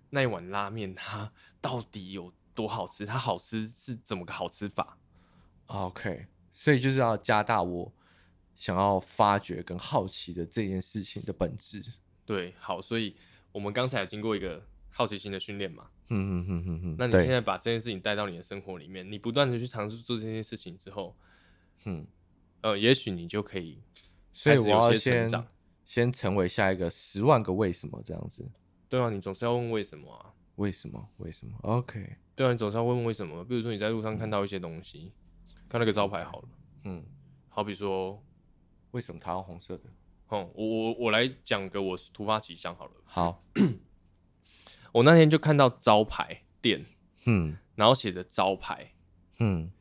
[0.09, 4.97] 那一碗拉面它到底有多好吃，它好吃是怎么个好吃法
[5.67, 7.91] ？OK，所以就是要加大我
[8.55, 11.83] 想要发掘跟好奇的这件事情的本质。
[12.25, 13.15] 对，好，所以
[13.51, 21.17] 我们刚才有经过一个好奇心的训练嘛，嗯嗯嗯嗯嗯，那你现在把这件事情带到你的生活里面，你不断的去尝试做这件事情之后，
[21.85, 22.07] 嗯，
[22.61, 23.81] 呃，也许你就可以，
[24.31, 25.27] 所以我要先
[25.83, 28.49] 先成为下一个十万个为什么这样子，
[28.87, 30.31] 对啊，你总是要问为什么啊？
[30.55, 31.09] 为什么？
[31.17, 33.43] 为什么？OK，对啊，你总是要问为什么？
[33.43, 35.11] 比如说你在路上看到一些东西，
[35.73, 36.47] 看那个招牌好了，
[36.83, 37.03] 嗯，
[37.49, 38.23] 好比说
[38.91, 39.85] 为什么它要红色的？
[40.27, 42.91] 哦，我我我来讲个我突发奇想好了。
[43.05, 43.39] 好，
[44.93, 46.85] 我那天就看到招牌店，
[47.25, 48.93] 嗯，然后写着招牌，
[49.39, 49.71] 嗯，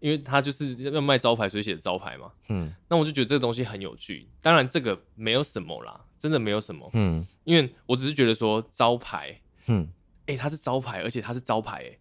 [0.00, 4.28] 因为他就是要卖招牌，所以写招牌嘛，嗯，那我就觉得这个东西很有趣。
[4.42, 9.88] 当然，这个没有什么啦，真的没有什么，嗯，因为我只是觉得说招牌，嗯，
[10.26, 11.98] 哎、欸，它是招牌，而且它是招牌、欸，哎，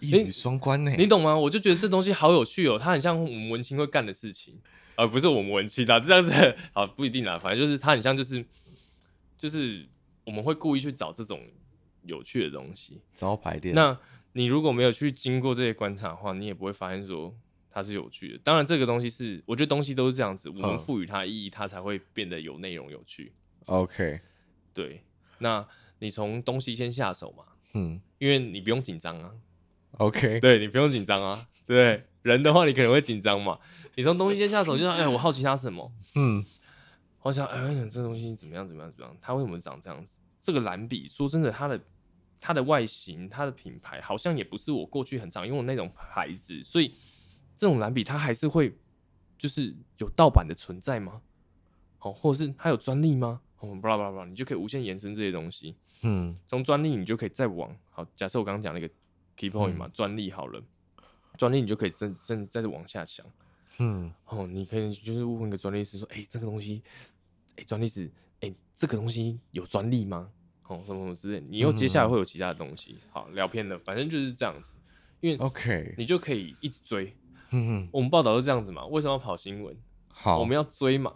[0.00, 1.36] 一语双关呢、欸，你懂吗？
[1.36, 4.58] 我就觉得这东西好有趣哦、喔，它很像我们文青会干的事情。
[4.98, 6.32] 而、呃、不是我们文青的这样子，
[6.72, 8.42] 好不一定啦，反正就是它很像，就是
[9.38, 9.86] 就是
[10.24, 11.40] 我们会故意去找这种
[12.04, 13.74] 有趣的东西招牌店。
[13.74, 13.98] 那
[14.32, 17.34] 你如果没有去经过这些观察的话，你也不会发现说
[17.70, 18.38] 它是有趣的。
[18.42, 23.34] 当然，这个东西是我觉得东西都是这样子，我们赋予它意义，它才会变得有内容、有趣。
[23.66, 24.20] OK，
[24.72, 25.02] 对，
[25.40, 25.66] 那
[25.98, 29.30] 你从东西先下手嘛，嗯，因为你不用紧张啊。
[29.98, 32.04] OK， 对，你不用紧张啊，对？
[32.22, 33.58] 人的话，你可能会紧张嘛。
[33.94, 36.44] 你从东西先下手，就说：“哎、欸，我好奇它什么？”嗯，
[37.22, 38.66] 我想，哎、欸，这东西怎么样？
[38.66, 38.92] 怎么样？
[38.92, 39.16] 怎么样？
[39.20, 40.18] 它为什么长这样子？
[40.40, 41.80] 这个蓝笔，说真的，它的
[42.40, 46.62] 它的外形、它的品牌，好像也不是我过去很常用的那种牌子。
[46.64, 46.92] 所以，
[47.56, 48.76] 这种蓝笔它还是会
[49.38, 51.22] 就是有盗版的存在吗？
[52.00, 53.40] 哦，或者是它有专利吗？
[53.60, 55.76] 哦，巴拉巴拉巴拉，你就可以无限延伸这些东西。
[56.02, 58.04] 嗯，从专利你就可以再往好。
[58.14, 58.90] 假设我刚刚讲那个
[59.36, 60.62] key point 嘛，专、嗯、利好了。
[61.36, 63.26] 专利你就可以真真再往下想，
[63.78, 66.82] 嗯，哦，你可以就是问个专利师说，哎、欸，这个东西，
[67.50, 70.30] 哎、欸，专利师，哎、欸，这个东西有专利吗？
[70.66, 72.94] 哦，什么什么之类，你又接下来会有其他的东西。
[72.94, 74.76] 嗯、好，聊偏了，反正就是这样子，
[75.20, 77.14] 因为 OK，你就可以一直追。
[77.50, 78.86] 嗯嗯，我们报道是这样子嘛？
[78.86, 79.76] 为什么要跑新闻？
[80.08, 81.14] 好，我们要追嘛，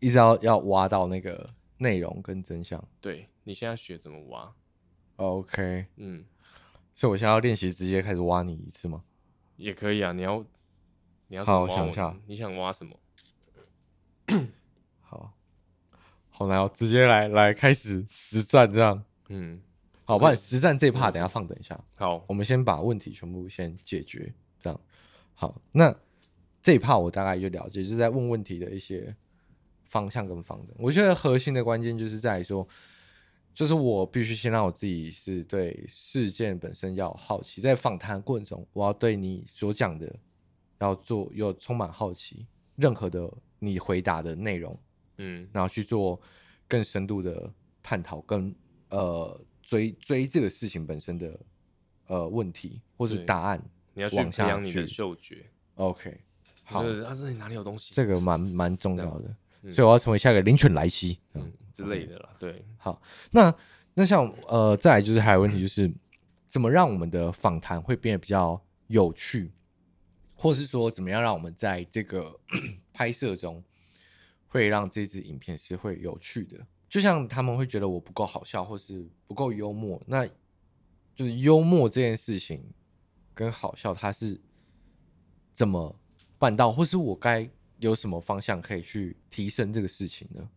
[0.00, 2.82] 一直要要挖到那个内容跟真相。
[3.00, 4.52] 对，你现在学怎么挖
[5.14, 6.24] ？OK，嗯，
[6.94, 9.02] 所以我现在要练习直接开始挖你一次吗？
[9.56, 10.44] 也可以啊，你要
[11.28, 12.98] 你要好，我想一下，你想挖什么？
[15.00, 15.32] 好。
[16.28, 19.60] 好，难哦直接来来开始实战这样，嗯，
[20.06, 24.80] 好，不然实战这一 part 等下放等一下，好，我们先把问题全部先解决，这样，
[25.34, 25.94] 好，那
[26.62, 29.14] 这一 part 我大概就了解，就是在问问题的一些
[29.84, 30.74] 方向跟方针。
[30.78, 32.66] 我觉得核心的关键就是在于说，
[33.54, 40.14] 就是我必须先让我自己是对事件本身要好奇，在访谈过程中，我要对你所讲的
[40.78, 44.78] 要做有充满好奇，任何的你回答的内容。
[45.22, 46.18] 嗯，然后去做
[46.66, 48.54] 更深度的探讨，跟
[48.88, 51.38] 呃追追这个事情本身的
[52.06, 55.44] 呃问题或者答案，你要去培养你的嗅觉。
[55.74, 56.18] OK，
[56.64, 57.94] 好，就是啊这里哪里有东西？
[57.94, 62.36] 这个蛮蛮重要的，嗯、所以我要成为下一个灵犬莱西嗯，嗯之类的了。
[62.38, 63.54] 对，好，那
[63.94, 65.92] 那像呃再来就是还有问题就是，
[66.48, 69.52] 怎么让我们的访谈会变得比较有趣，
[70.34, 72.38] 或是说怎么样让我们在这个
[72.92, 73.62] 拍摄中。
[74.52, 80.26] 会让这支影片是会有趣的，就像他们会觉得我不够好笑，或是不够幽默，那
[81.14, 82.60] 就是幽默这件事情
[83.32, 84.40] 跟好笑，它是
[85.54, 85.94] 怎么
[86.36, 90.50] 办到，或是我该有什么方向可以去提升这个事情呢？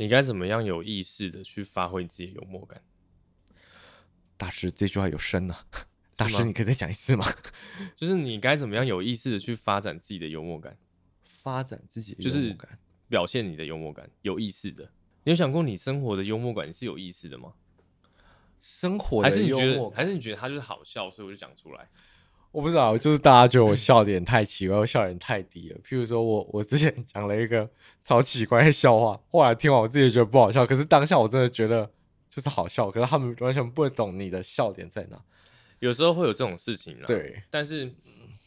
[0.00, 2.82] 你该怎么样有意识的去发挥自己的幽默感？
[4.38, 5.66] 大师，这句话有深啊！
[6.16, 7.26] 大师，你可以再讲一次吗？
[7.94, 10.78] 就是你该怎么样有意识的去发展自己的幽默感？
[11.22, 12.78] 发展自己的幽默感。
[13.10, 14.90] 表现你的幽默感，有意识的。
[15.24, 17.52] 你有想过，你生活的幽默感是有意识的吗？
[18.58, 21.86] 生活的幽默感，还是你觉得，还是你觉得他就是好笑，所以我就讲出来？
[22.52, 25.78] 我不知道，就是大家觉得我笑点太奇怪，我笑点太低了。
[25.84, 27.68] 譬如说我，我之前讲了一个
[28.02, 31.90] 超奇怪的笑话，后来听完我自己觉得不好笑，可是当下我真的觉得
[32.28, 32.90] 就是好笑。
[32.90, 35.22] 可是他们完全不会懂你的笑点在哪。
[35.78, 37.42] 有时候会有这种事情啦，对。
[37.50, 37.92] 但是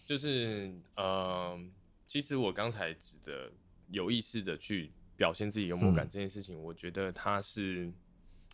[0.05, 1.59] 就是呃，
[2.05, 3.51] 其实我刚才指的。
[3.89, 7.91] 有意识的去表现自己幽默感这件事情，我觉得它是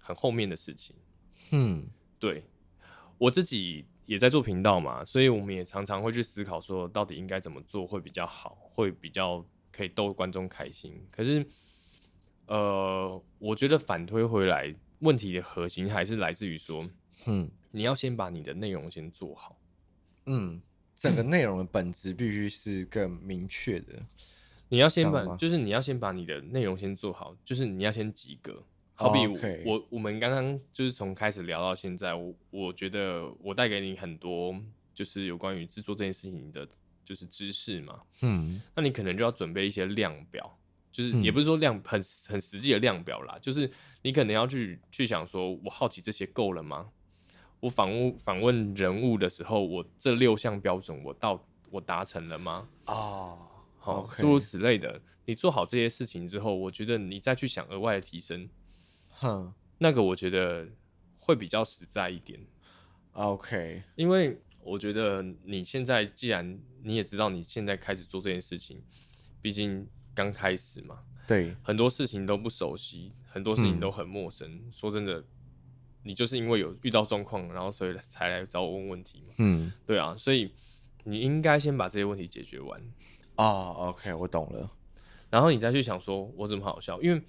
[0.02, 0.94] 很后面的事情。
[1.52, 1.88] 嗯，
[2.20, 2.44] 对，
[3.18, 11.00] 我自己也在做频道嘛，所以我们也常常会去思考说，到底应该怎么做会比较好，会比较可以逗观众开心。
[11.12, 11.46] 可是，
[12.48, 16.84] 呃，我觉得反推回来，问题的核心还是来自于说，
[17.28, 19.56] 嗯，你要先把你的内容先做好。
[20.26, 20.60] 嗯，
[20.98, 23.94] 整个内容的本质必须是更明确的。
[24.70, 28.64] 你要先把，就是你要先把你的内容先做好，就是你要先及格。
[29.00, 29.66] 好比我、oh.
[29.66, 34.54] 我，我们刚刚就是从开始聊到现在，我我觉得我带给你很多，
[34.94, 36.68] 就是有关于制作这件事情的，
[37.06, 38.02] 就是知识嘛。
[38.24, 40.60] 嗯，那你可能就要准备一些量表，
[40.92, 46.90] 就是也不是说量很很实际的量表啦，就是你可能要去去想说，我好奇这些够了吗？
[47.62, 52.68] 我访问访问人物的时候，我这六项标准我到我达成了吗？
[52.88, 53.38] 哦。
[53.40, 53.46] Oh.
[53.82, 58.50] 好，诸如此类的，你做好这些事情之后，我觉得你再去想额外的提升，
[59.20, 60.68] 哼，那个我觉得
[61.20, 62.40] 会比较实在一点。
[63.14, 68.82] OK，因为我觉得你现在既然你也知道你现在开始做这件事情，
[69.42, 74.50] 毕竟刚开始嘛，对，很多事情都不熟悉，很多事情都很陌生。
[74.50, 75.24] 嗯、说真的，
[76.04, 79.34] 你就是因为有遇到状况，然后所以才来找我问问题嘛。
[79.40, 80.54] 嗯，对啊，所以
[81.04, 82.82] 你应该先把这些问题解决完。
[83.36, 84.72] 哦、oh，OK，我懂了。
[85.30, 87.02] 然后你再去想说，我怎么好笑？
[87.02, 87.22] 因为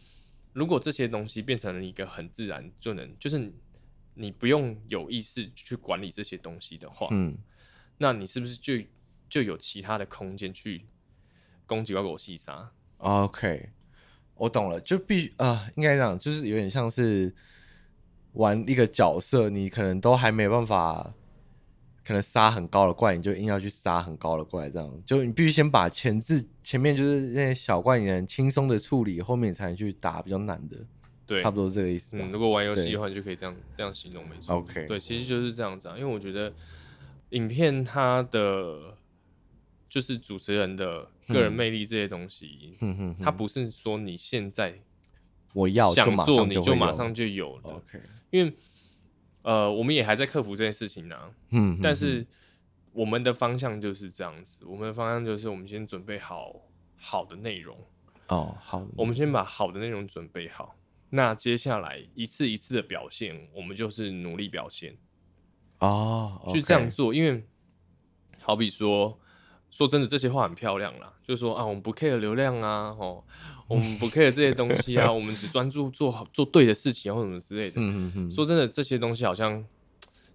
[0.52, 3.52] 如果这些东西变成了一个很自然就能，就是
[4.14, 7.36] 你不用有意识去管理这些东西的话，嗯，
[7.98, 8.74] 那你是不是就
[9.28, 10.84] 就有其他的空间去
[11.66, 13.70] 攻击外国细沙？OK，
[14.34, 17.34] 我懂了，就必啊、呃，应该这样，就是有点像是
[18.32, 21.14] 玩一个角色，你可能都还没办法。
[22.10, 30.76] 可能杀很高的怪，你就硬要去杀很高的怪，这样就你必须先把前置前面就是那些小怪，你能轻松的处理，后面才能去打比较难的。
[31.24, 32.08] 对，差不多这个意思。
[32.14, 34.56] 嗯，如果玩游戏的话，你就可以这样这样形容，没错。
[34.56, 35.96] OK，对，其实就是这样子啊。
[35.96, 36.52] 因为我觉得
[37.28, 38.96] 影片它的
[39.88, 44.80] 就是主持人的个人魅力这些东西，嗯哼，它不是说你现在
[45.52, 47.70] 我要想做你就马上就有的。
[47.70, 48.52] OK，因为。
[49.42, 51.30] 呃，我们也还在克服这件事情呢、啊。
[51.50, 52.26] 嗯，但是
[52.92, 56.54] 我们的方向就是这样子，我们的方向就是我们先准备好
[56.96, 57.76] 好的内容。
[58.28, 60.76] 哦，好，我们先把好的内容准备好。
[61.10, 64.96] 那接下来一次一次的表现，我们就是努力表现。
[65.78, 67.44] 哦，去这样做，因为
[68.40, 69.18] 好比说，
[69.70, 73.22] 说真的，这些话很漂亮啦，就是说啊，我们不 care 流量啊，哦，
[73.68, 77.80] 我们不 care 这些东西啊，我们只专注做好做对的事情或什么之类的。
[77.80, 78.32] 嗯嗯嗯。
[78.32, 79.64] 说真的，这些东西好像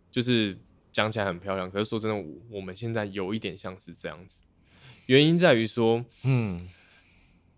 [0.10, 0.58] 就是
[0.92, 4.44] 讲起来很漂亮，可是说真的，我们现在有一点像是这样子，
[5.08, 6.68] 原因在于说，嗯，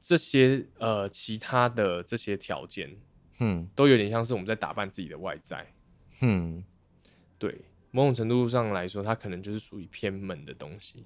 [0.02, 2.98] 这些呃其他的这些条件，
[3.40, 5.72] 嗯，都有点像是我们在打扮自己的外在，
[6.22, 6.64] 嗯，
[7.38, 7.62] 对。
[7.92, 11.06] 某种程度上来说，它可能就是属于偏门的东西。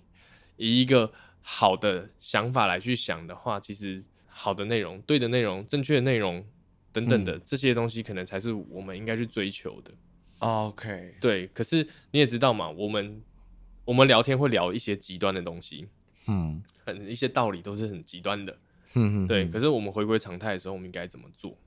[0.61, 6.45] 以一个好的想法来去想的话，其实好的内容、对的内容、正确的内容
[6.91, 9.91] 等等的、嗯、这些东西，可能才是我们应该去追求的。
[10.37, 11.47] OK，对。
[11.47, 13.19] 可是你也知道嘛，我们
[13.85, 15.87] 我们聊天会聊一些极端的东西，
[16.27, 18.53] 嗯，很一些道理都是很极端的，
[18.93, 19.47] 嗯嗯，对。
[19.47, 21.57] 可是我们回归常态的时候，我们应该怎么做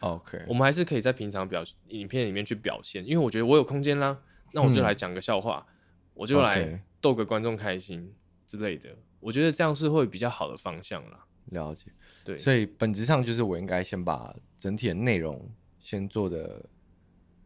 [0.00, 4.16] ？OK，我们还是可以在平常表影片里面去表现，因为我觉得我有空间啦，
[4.52, 5.74] 那我就来讲个笑话，嗯、
[6.14, 8.14] 我就来逗个观众开心
[8.46, 8.96] 之类的。
[9.20, 11.26] 我觉得这样是会比较好的方向啦。
[11.50, 11.92] 了解，
[12.24, 15.46] 对，所以本质上就是我应该先把整体的内容
[15.78, 16.64] 先做的，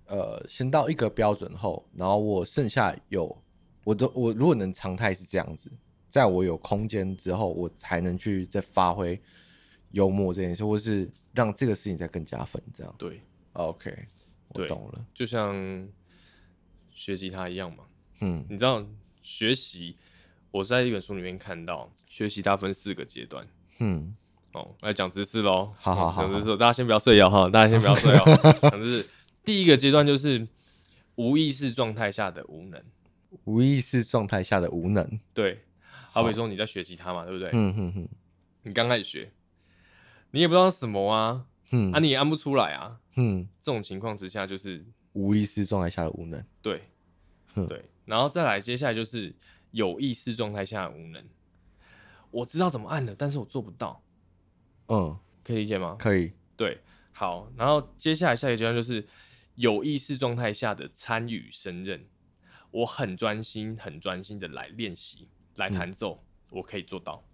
[0.06, 3.42] 呃，先到一个标准后，然后我剩下有，
[3.82, 5.72] 我都我如果能常态是这样子，
[6.08, 9.20] 在我有空间之后，我才能去再发挥。
[9.92, 13.22] 幽默这件事，或是让这个事情再更加分，这样对。
[13.54, 14.06] OK，
[14.48, 15.06] 我懂了。
[15.14, 15.88] 就像
[16.90, 17.84] 学吉他一样嘛。
[18.20, 18.86] 嗯，你知道
[19.28, 19.94] 学习，
[20.50, 23.46] 我在一本书里面看到，学习它分四个阶段。
[23.78, 24.16] 嗯，
[24.52, 25.74] 哦，来讲知识喽。
[25.78, 28.24] 好好好，讲知识，大家先不要睡觉哈，大家先不要睡哦。
[28.70, 29.08] 讲知识，
[29.44, 30.48] 第一个阶段就是
[31.16, 32.82] 无意识状态下的无能。
[33.44, 35.20] 无意识状态下的无能。
[35.34, 35.62] 对，
[36.10, 37.50] 好比说你在学吉他嘛，对不对？
[37.52, 38.08] 嗯哼哼。
[38.62, 39.30] 你刚开始学。
[40.30, 46.82] 你也不知道什么啊，嗯，啊，你也按不出来啊，嗯，这种情况之下就是无意识状态下的无能，对，
[47.54, 49.34] 对，然后再来，接下来就是
[49.70, 51.24] 有意识状态下的无能。
[52.30, 54.02] 我知道怎么按了，但是我做不到，
[54.88, 55.96] 嗯，可以理解吗？
[55.98, 56.80] 可以，对，
[57.12, 59.06] 好，然后接下来下一个阶段就是
[59.54, 62.06] 有意识状态下的参与胜任。
[62.70, 67.24] 我很专心，很专心的来练习，来弹奏，嗯，我可以做到，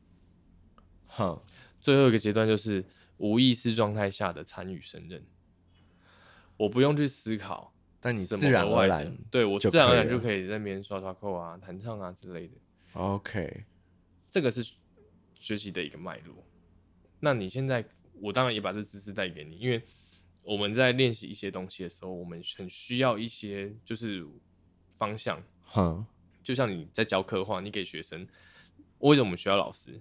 [1.07, 1.41] 哼。
[1.81, 2.83] 最后一个阶段就是
[3.19, 5.23] 无意识状态下的参与胜任，
[6.57, 7.74] 我不用去思考，
[8.05, 12.55] 但你自然而然，对我自然而然就可以在那边刷刷扣啊、弹唱啊之类的。
[12.93, 13.65] OK，
[14.29, 14.75] 这个是
[15.35, 16.37] 学习的一个脉络。
[17.19, 17.83] 那你现在，
[18.21, 19.83] 我当然也把这知识带给你，因为
[20.43, 24.23] 我们在练习一些东西的时候，我们很需要一些就是
[24.91, 25.43] 方向。
[25.63, 26.05] 哼，
[26.43, 28.29] 就像你在教课的话，你给学生，
[28.99, 29.93] 为什么我们需要老师？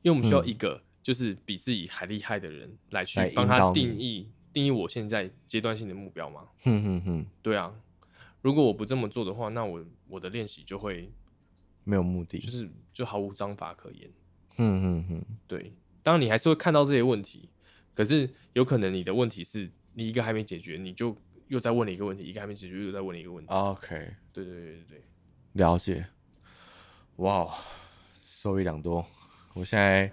[0.00, 0.82] 因为我们需要一个。
[1.04, 6.48] 就是比自己还厉害的人来去帮他定义定义我现在阶段性的目标吗。
[6.62, 7.74] 哼哼哼，对啊，
[8.40, 11.12] 如果我不这么做的话，那我我的练习就会
[11.82, 14.08] 没有目的，就是就毫无章法可言。
[14.56, 17.50] 哼哼哼，对，当然你还是会看到这些问题，
[17.92, 21.14] 可是有可能你的问题是你一个还没解决，你就
[21.48, 23.52] 又在问了一个问题，一个还没解决又在问了一个问题。
[23.52, 25.02] OK，对对对对对，
[25.54, 26.06] 了解。
[27.16, 27.52] 哇，
[28.22, 29.04] 受益良多，
[29.54, 30.10] 我现在。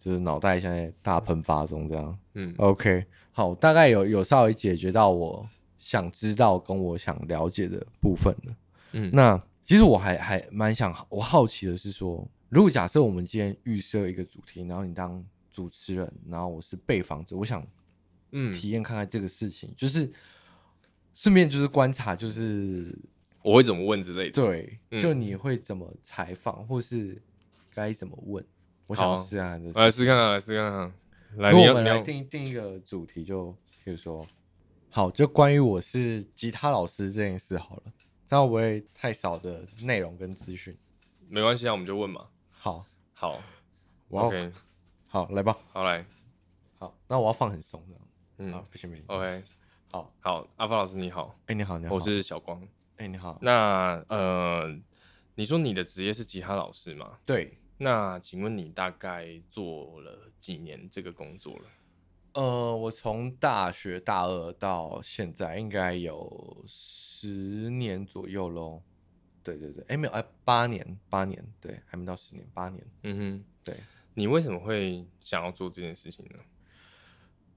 [0.00, 2.18] 就是脑袋现在大喷发中，这样。
[2.32, 3.04] 嗯，OK，
[3.40, 5.48] 好，大概有有稍微解决到我
[5.78, 8.54] 想知道跟我想了解的部分了。
[8.92, 17.66] 嗯，那其实我还还蛮想，我好奇的是说，如果假设我们今天预设一个主题，然后你当主持人，然后我是被访者，我想，
[18.32, 20.12] 嗯，体验看看这个事情，嗯、就是
[21.14, 22.94] 顺便就是观察，就是
[23.42, 24.32] 我会怎么问之类的。
[24.32, 27.22] 对，就你会怎么采访，或是
[27.74, 28.44] 该怎么问？
[28.88, 30.92] 我想试啊，来试看看，来试看看。
[31.36, 33.52] 来，我们来定定一个主题，就
[33.84, 34.26] 比如说，
[34.90, 37.92] 好，就关于我是吉他老师这件事好了，
[38.28, 40.76] 这样会不会太少的内容跟资讯？
[41.28, 42.26] 没关系啊，我们就问嘛。
[42.50, 43.40] 好，好
[44.10, 44.52] ，OK，
[45.06, 46.04] 好，来吧，好来，
[46.78, 47.96] 好，那我要放很松的，
[48.38, 49.42] 嗯，不行不行，OK，
[49.92, 50.12] 好。
[50.20, 52.60] 好，阿发老师你好，哎你好你好，我是小光，
[52.96, 54.76] 哎你好，那呃，
[55.36, 57.18] 你说你的职业是吉他老师吗？
[57.24, 57.56] 对。
[57.82, 61.64] 那请问你大概做了几年这个工作了？
[62.34, 68.82] 呃，我从大学大二到现在应该有十年左右喽。
[69.42, 72.86] 对对对，哎没有哎，八年八年，对，还没到十年，八年。
[73.04, 73.74] 嗯哼，对。
[74.12, 76.38] 你为什么会想要做这件事情呢？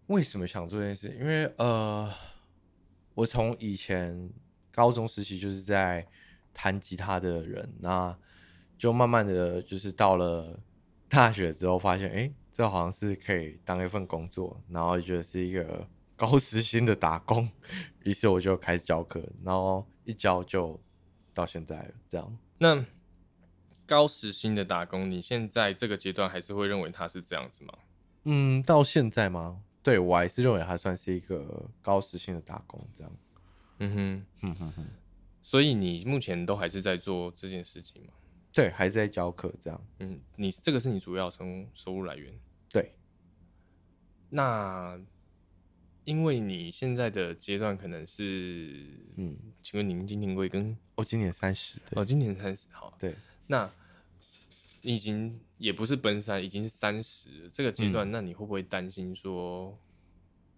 [0.08, 1.10] 为什么想做这件事？
[1.20, 2.10] 因为呃，
[3.14, 4.32] 我从以前
[4.72, 6.08] 高中时期就是在
[6.54, 8.18] 弹吉他的人，那
[8.84, 10.60] 就慢慢的就是到了
[11.08, 17.50] 大学之后，发现哎、欸，这好像是可以当一份工作，然后觉得是一个 高时薪的打工，
[18.04, 20.78] 于是我就开始教课，然后一教就
[21.34, 21.94] 到现在了。
[22.10, 22.86] 这样，那
[23.86, 27.74] 高时薪的打工，你现在这个阶段还是会认为它是这样子吗？
[28.26, 29.62] 嗯，到现在吗？
[29.82, 33.14] 对，我还是认为它算是一个高时薪的打工，这样。
[33.80, 34.86] 嗯哼，嗯哼哼。
[35.42, 38.10] 所以你目前都还是在做这件事情吗？
[38.54, 39.86] 对，还是在教课这样。
[40.00, 41.44] 嗯，你这个是你主要收
[41.74, 42.32] 收入来源。
[42.70, 42.94] 对。
[44.30, 45.00] 那
[46.04, 50.76] 因为你现在的阶段可能是，嗯，请问您今年贵庚？
[50.96, 51.80] 哦，今年三十。
[51.92, 52.96] 哦，今年三十，好。
[53.00, 53.16] 对。
[53.48, 53.70] 那
[54.82, 59.78] 你已经也不是奔三，已经是三十这个阶段，嗯，那你会不会担心说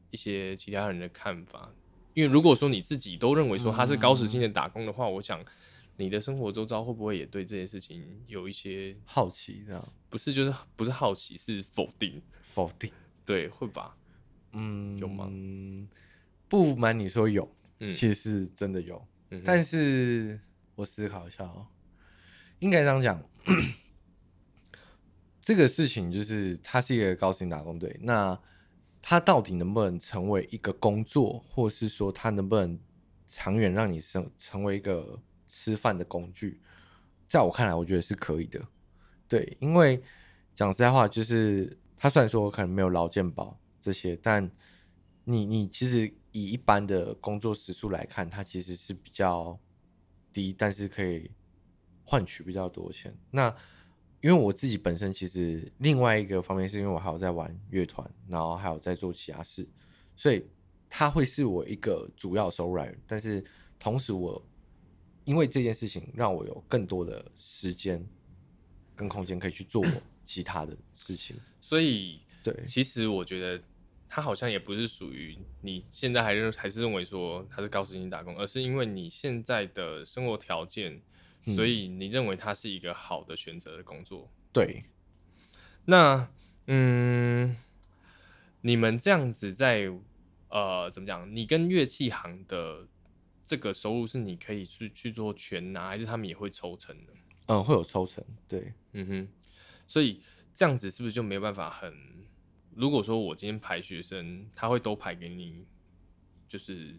[0.09, 1.71] 一些其他人的看法？
[2.13, 5.43] 因为如果说你自己都认为说他是高时薪的打工的话，嗯，我想
[5.97, 9.63] 你的生活周遭会不会也对这件事情有一些好奇？
[9.65, 12.91] 这样不是，就是不是好奇，是否定，否定，
[13.25, 13.97] 对，会吧？
[14.51, 15.29] 嗯，有吗？
[16.47, 20.39] 不瞒你说有，嗯，其实是真的有，嗯，但是
[20.75, 21.67] 我思考一下哦，
[22.59, 23.23] 应该这样讲。
[25.41, 27.95] 这个事情就是，它是一个高薪打工，队。
[28.01, 28.39] 那
[28.99, 32.79] 它到底能不能成为一个工作，或是说它能不能
[33.27, 35.21] 长远让你成成为一个
[35.55, 36.59] 吃饭的工具？
[37.29, 38.61] 在我看来，我觉得是可以的，
[39.25, 39.55] 对。
[39.61, 40.03] 因为
[40.53, 44.51] 讲实在话，就是他虽然说可能没有劳健保这些，但
[45.23, 49.57] 你你其实以一般的工作时数来看，它其实是比较
[50.33, 51.31] 低，但是可以
[52.03, 53.17] 换取比较多钱。
[53.31, 53.47] 那
[54.19, 59.65] 因为我自己本身其实另外一个方面是因为我还有在玩乐团，然后还有在做其他事，
[60.17, 60.45] 所以
[60.89, 62.99] 它会是我一个主要收入来源。
[63.07, 63.43] 但是
[63.79, 64.45] 同时，我
[65.25, 68.01] 因为这件事情让我有更多的时间
[68.95, 69.85] 跟空间可以去做
[70.23, 71.35] 其他的事情。
[71.59, 73.61] 所以，对，其实我觉得
[74.07, 81.01] 它好像也不是属于你现在还认还是认为说它是高时薪打工，而是因为你现在的生活条件。
[81.55, 84.31] 所以你认为它是一个好的选择的工作？
[84.51, 84.83] 对。
[85.85, 86.27] 那
[86.65, 87.55] 嗯，
[88.61, 89.93] 你们这样子在
[90.49, 91.31] 呃怎么讲？
[91.35, 92.87] 你跟乐器行的
[93.45, 97.13] 这个收入是你可以去去做全拿，还是他们也会抽成的？
[97.47, 98.23] 嗯，会有抽成。
[98.47, 99.27] 对，嗯哼。
[99.87, 100.19] 所以
[100.55, 101.93] 这样子是不是就没有办法很？
[102.73, 105.65] 如果说我今天排学生，他会都排给你，
[106.47, 106.95] 就是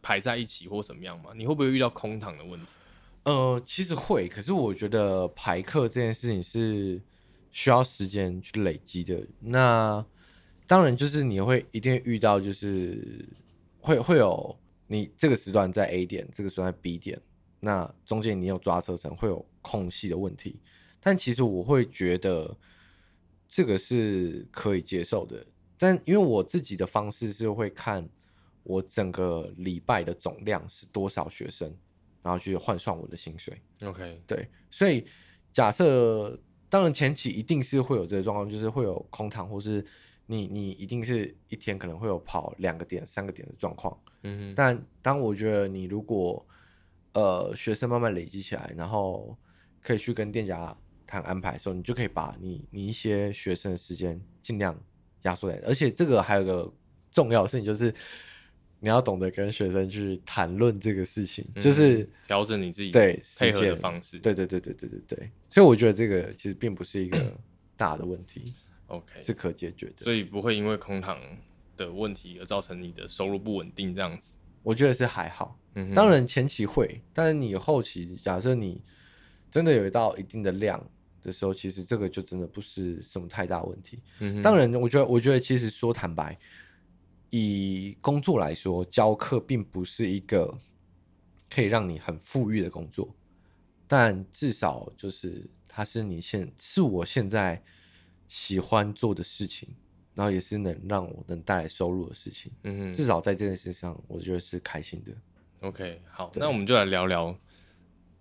[0.00, 1.32] 排在一起或怎么样嘛？
[1.34, 2.66] 你会不会遇到空堂的问题？
[3.24, 7.02] 呃，其实会，可是我觉得排课这件事情是
[7.50, 9.26] 需要时间去累积的。
[9.40, 10.02] 那
[10.66, 13.28] 当然就是你会一定遇到，就是
[13.80, 14.56] 会会有
[14.90, 17.20] 你这个时段在 A 点，这个时段在 B 点，
[17.60, 20.58] 那中间你有抓车程，会有空隙的问题。
[20.98, 22.56] 但其实我会觉得
[23.48, 25.46] 这个是可以接受的。
[25.78, 28.08] 但因为我自己的方式是会看
[28.64, 31.72] 我整个礼拜的总量是多少学生。
[32.22, 33.58] 然后去换算我的薪水。
[33.82, 35.06] OK，对，所以
[35.54, 36.38] 假设
[36.70, 39.84] 当然前期一定是会有这个状况，就是会有空堂，或是
[40.26, 43.94] 你你一定是一天可能会有跑两个点、三个点的状况。
[44.22, 44.54] 嗯哼。
[44.54, 46.46] 但当我觉得你如果
[47.12, 49.36] 呃学生慢慢累积起来，然后
[49.82, 50.74] 可以去跟店家
[51.06, 54.80] 谈安排的时候，你就可以把你你一些学生的时间尽量
[55.22, 55.60] 压缩来。
[55.66, 56.72] 而且这个还有个
[57.10, 57.92] 重要的事情就是。
[58.82, 64.18] 你要懂得跟学生去谈论这个事情，嗯、就是调整你自己对配合的方式。
[64.18, 67.32] 对对对对对对对，所以我觉得这个其实并不是一个
[67.76, 68.54] 大的问题
[68.86, 71.20] ，OK 是可解决的，所以不会因为空堂
[71.76, 74.38] 的问题而造成你的收入不稳定这样子。
[74.62, 78.80] 我觉得是还好，嗯，当然前期会，但是你后期假设你
[79.50, 80.82] 真的有一到一定的量
[81.22, 83.98] 的时候，其实这个就真的不是什么太大问题。
[84.20, 86.38] 嗯，当然，我觉得我觉得其实说坦白。
[87.30, 90.58] 以工作来说，教课并不是一个
[91.48, 93.14] 可以让你很富裕的工作，
[93.86, 97.62] 但至少就是它是你现是我现在
[98.28, 99.68] 喜欢做的事情，
[100.14, 102.52] 然后也是能让我能带来收入的事情。
[102.64, 105.12] 嗯，至少在这件事上，我觉得是开心的。
[105.60, 107.36] OK，好，那我们就来聊聊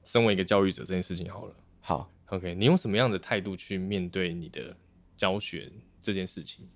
[0.03, 1.55] 身为一个教育者这件事情好了。
[1.80, 4.76] 好，OK，你用什么样的态度去面对你的
[5.16, 6.68] 教学这件事情？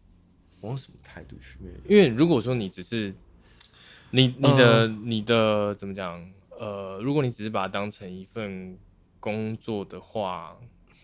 [0.63, 1.93] 我用什么态度去面对？
[1.93, 3.13] 因为如果说你只是
[4.11, 6.25] 你你的、嗯、你的怎么讲？
[6.57, 8.77] 呃，如果你只是把它当成一份
[9.19, 10.57] 工作的话，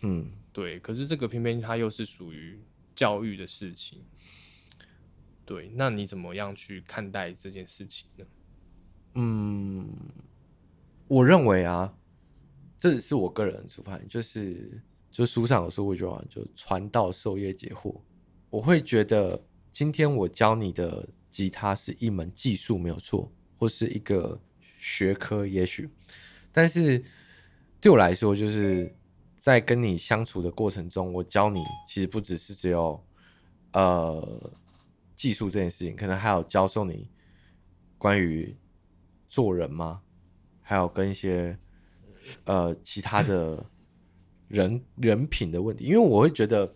[0.04, 0.80] 嗯，对。
[0.80, 2.58] 可是这个偏偏它又是属于
[2.96, 4.02] 教育的事情，
[5.44, 5.70] 对。
[5.76, 8.26] 那你怎么样去看待这件事情呢？
[9.16, 9.90] 嗯，
[11.10, 11.94] 我认为啊，
[12.78, 14.82] 这是我个人的出发点，就是
[15.12, 18.00] 就书上有说过一句话，就传道授业解惑。
[18.50, 19.40] 我会觉得
[19.72, 24.40] 今天我教你的吉他是一门技术没有错，或是一个
[24.78, 25.90] 学科，也许，
[26.52, 27.04] 但是
[27.80, 28.96] 对我来说，就是
[29.40, 33.04] 在跟你相处的过程中，我教你其实不只是只有
[33.74, 34.52] 呃
[35.16, 37.10] 技术这件事情，可能还有教授你
[37.98, 38.56] 关于
[39.28, 40.02] 做人吗？
[40.62, 41.58] 还有跟一些。
[42.44, 43.66] 呃，其他的
[44.50, 46.72] 人人品的问题，因为我会觉得，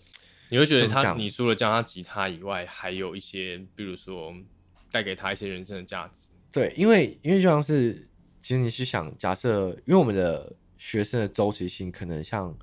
[0.53, 4.31] 你会觉得他，你除了教他吉他以外，还有一些，比如说
[4.91, 6.29] 带给他一些人生的价值。
[6.51, 8.07] 对，因为因为就像是，
[8.39, 12.55] 其实你是想假设，因为我们的学生的周期性，可能像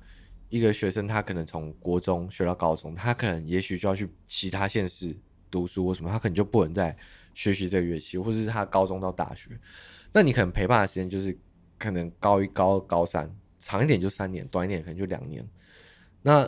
[0.47, 5.13] 一个学生，他可能从国中学到高中，他可能也许就要去其他县市
[5.49, 6.95] 读书或什么，他可能就不能再
[7.33, 9.49] 学习这个乐器，或者是他高中到大学，
[10.13, 11.37] 那你可能陪伴的时间就是。
[11.81, 13.27] 可能高一、高二、高三，
[13.59, 15.43] 长一点就三年，短一点可能就两年。
[16.21, 16.47] 那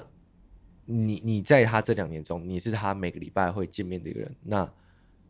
[0.85, 4.35] 你你在他这两年中，你是他每个礼拜会见面的一个人。
[4.43, 4.69] 那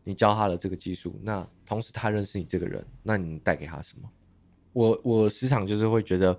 [0.04, 4.10] 你教他的这个技术，那同时他认识你这个人，那你带给他什么？
[4.74, 6.38] 我我时常就是会觉得，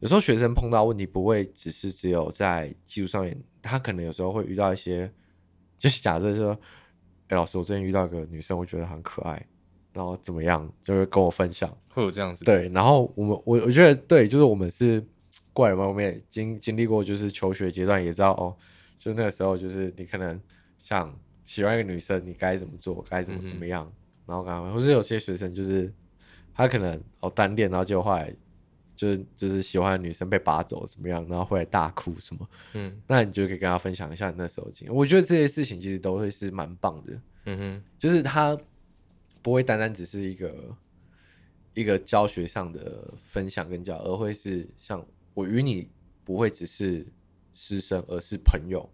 [0.00, 5.10] 有时候学生碰到问题不会只是只有在技术上面，他可能有时候会遇到一些，
[5.78, 6.58] 就是假设说，
[7.28, 9.46] 哎，老师，我最近遇到一个女生，我觉得很可爱。
[9.92, 12.44] 然后怎么样，就是跟我分享，会有这样子。
[12.44, 15.00] 对，然后我们我我觉得对，就是我们是
[15.54, 18.54] 过来人嘛，我们也经经历过，就是求学阶段，也知道哦，
[18.98, 20.38] 就那个时候，就是你可能
[20.78, 23.86] 想喜欢一个女生，你该怎么做，该怎么怎么样。
[23.86, 23.96] 嗯、
[24.26, 25.90] 然后刚刚或是有些学生，就是
[26.52, 28.30] 他可能哦单恋，然后结果后来
[28.94, 32.46] 就是就是喜欢的女生被拔走怎么样，然后会来大哭什么。
[32.74, 34.92] 嗯，那你就可以跟他分享一下你那时候经历。
[34.92, 37.20] 我觉得这些事情其实都会是蛮棒的。
[37.46, 38.58] 嗯哼，就是他。
[39.42, 40.54] 不会单单只是一个
[41.74, 45.90] 一个教学上的分享跟教，而会是像我与你
[46.24, 47.06] 不会只是
[47.52, 48.88] 师生，而是朋友。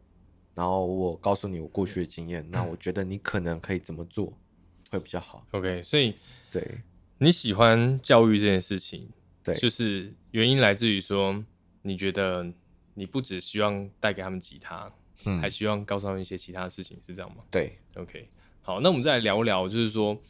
[0.55, 4.37] 然后我告诉你我过去的经验，那我觉得你可能可以怎么做
[4.91, 5.47] 会比较好。
[5.53, 6.15] OK，所以
[6.51, 6.81] 对
[7.19, 9.09] 你喜欢教育这件事情，
[9.45, 11.43] 对，就是原因来自于说，
[11.83, 12.53] 你觉得
[12.95, 14.93] 你不只希望带给他们吉他，
[15.25, 17.45] 嗯，还希望告诉他们一些其他的事情，是这样吗？
[17.51, 18.29] 对，OK。
[18.61, 20.21] 好，那我们再来聊聊，就是说，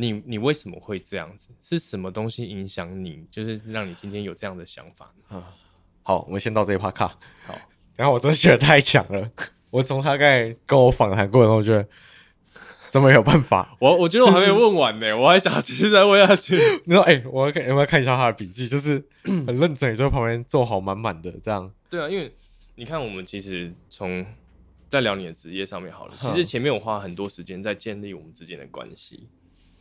[0.00, 1.50] 你你为什么会这样子？
[1.60, 5.36] 是什么东西影响你，就是让你今天有这样的想法呢？
[5.36, 5.54] 啊，
[6.04, 7.08] 好，我们先到这一趴卡。
[7.44, 7.58] 好，
[7.96, 9.28] 然后我真的觉得太强了。
[9.70, 11.88] 我从他刚才跟我访谈过程中，我觉得
[12.90, 13.76] 怎么有办法？
[13.80, 16.56] 我我觉得我还没问完呢，就是、我还想继续再问下去。
[16.86, 18.68] 你说，哎、欸，我要看有没有看一下他的笔记？
[18.68, 21.68] 就是 很认真，也就在旁边坐好满满的这样。
[21.90, 22.32] 对啊，因为
[22.76, 24.24] 你看，我们其实从。
[24.90, 29.28] 在聊你的职业上面好了，其实前面我花很多时间在建立我们之间的关系。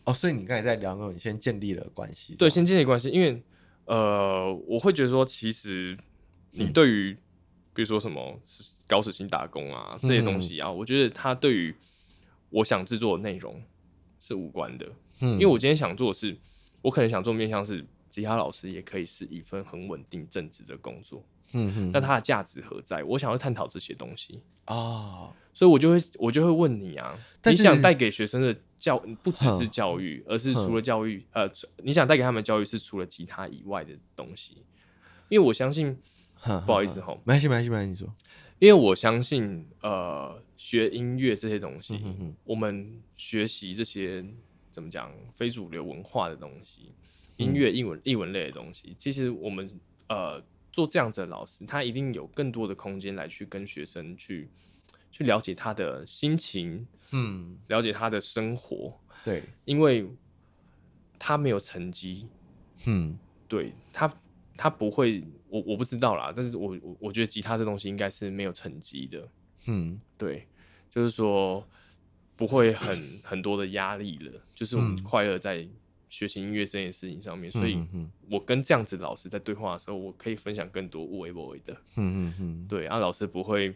[0.07, 2.33] 哦，所以你刚才在聊那种，你先建立了关系。
[2.35, 3.43] 对，先建立关系，因为
[3.83, 5.97] 呃，我会觉得说，其实
[6.51, 7.17] 你对于、嗯、
[7.73, 8.39] 比如说什么
[8.87, 11.75] 搞死性打工啊这些东西啊，嗯、我觉得它对于
[12.49, 13.61] 我想制作的内容
[14.17, 14.85] 是无关的。
[15.19, 16.37] 嗯，因为我今天想做的是，
[16.81, 21.21] 我可能想做面向是吉他老师，也可以是一份很稳定正职的工作。
[21.51, 23.03] 嗯哼，那它的价值何在？
[23.03, 31.49] 我想要探讨这些东西啊，哦、所以我就会我就会问你啊，你想带给学生的教不只是教育，而是除了教育，呃，
[31.84, 34.57] 你想带给他们教育是除了吉他以外的东西，
[35.30, 35.97] 因为我相信，
[36.65, 38.15] 不好意思哈，没关系没关系没关系，你说，
[38.59, 44.25] 因为我相信，呃，学音乐这些东西，哼哼我们学习这些
[44.71, 46.91] 怎么讲非主流文化的东西，
[47.38, 49.69] 音乐、英文、英文类的东西，其实我们
[50.09, 50.43] 呃。
[50.69, 54.47] 做这样子的老师，他一定有更多的空间来去跟学生去
[55.11, 60.07] 去了解他的心情，嗯，了解他的生活，对，因为
[61.17, 62.27] 他没有成绩，
[62.85, 64.13] 嗯，对他，
[64.55, 69.29] 他不会，我我不知道啦，但是我我我觉得吉他这东西应该是没有成绩的，
[69.67, 70.47] 嗯，对，
[70.89, 71.67] 就是说
[72.35, 75.67] 不会很很多的压力了，就是我们快乐在。
[76.09, 77.77] 学习音乐这件事情上面，所以
[78.31, 81.73] 我跟这样子老师在对话的时候，我可以分享更多无为不为的。
[81.97, 83.75] 嗯嗯嗯，对，啊，老师不会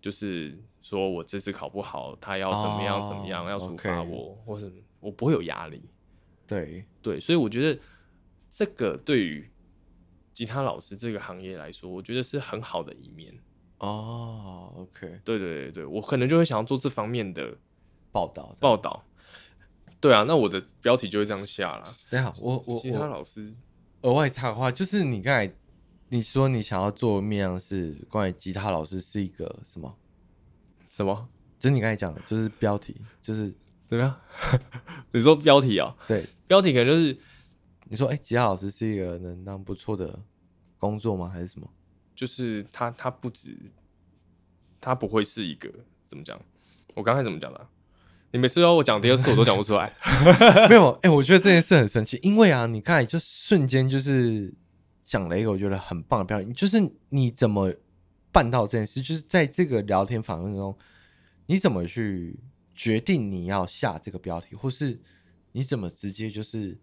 [0.00, 5.82] 就是说我这次考不好，他要怎么样怎么样，要处罚我，或是我不会有压力。
[6.46, 7.80] 对对，所以我觉得
[8.50, 9.48] 这个对于
[10.32, 13.32] 吉他老师这个行业来说，我觉得是很好的一面。
[13.78, 17.56] 哦，OK，对对对对，我可能就会想要做这方面的
[18.10, 19.04] 报道报道。
[20.00, 21.94] 对啊，那我的标题就会这样下了。
[22.10, 23.54] 等下，我我其他老师
[24.02, 25.50] 额外插的话，就是你刚才
[26.12, 29.96] 你说你想要做面向是关于吉他老师是一个什么
[30.88, 31.28] 什么？
[31.58, 33.54] 就是你刚才讲的，就是标题，就是
[33.86, 34.20] 怎么样？
[35.12, 35.94] 你说标题啊？
[36.08, 37.16] 对，标题可能就是
[37.84, 40.18] 你说，哎、欸，吉他老师是一个能当不错的
[40.78, 41.28] 工作吗？
[41.28, 41.70] 还是什么？
[42.12, 43.56] 就是他，他不止，
[44.80, 45.70] 他不会是一个
[46.08, 46.40] 怎么讲？
[46.96, 47.68] 我刚才怎么讲的？
[48.32, 49.94] 你每次要我讲第二次，我都讲不出来。
[50.68, 54.52] 没有，哎、欸，我觉得这件事很神奇，因为啊，你看，就瞬间就是
[55.10, 57.74] 讲了一个我觉得很棒的标题，就是你怎么
[58.30, 59.02] 办到这件事？
[59.02, 60.72] 就是在这个聊天访问中，
[61.46, 62.38] 你怎么去
[62.76, 65.00] 决定你要下这个标题，或是
[65.50, 66.78] 你怎么直接就是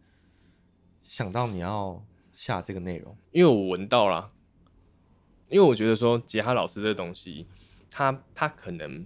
[1.03, 3.17] 想到你要下这个内容？
[3.32, 4.34] 因为我闻到了，
[5.47, 7.47] 因为我觉得说吉他老师这个东西，
[7.89, 9.05] 他他可能。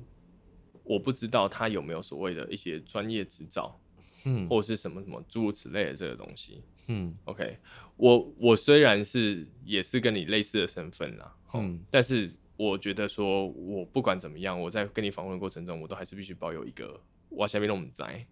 [0.83, 3.79] 我不知道他有没有所谓的一些专业执照，
[4.25, 7.57] 嗯，或是什么什么诸如此类的这个东西，嗯，OK，
[7.97, 18.25] 我我虽然是也是跟你类似的身份啦，嗯，但是我觉得说，我不管怎么样，我在跟你访问的过程中，我都还是必须保有一个我下面那么在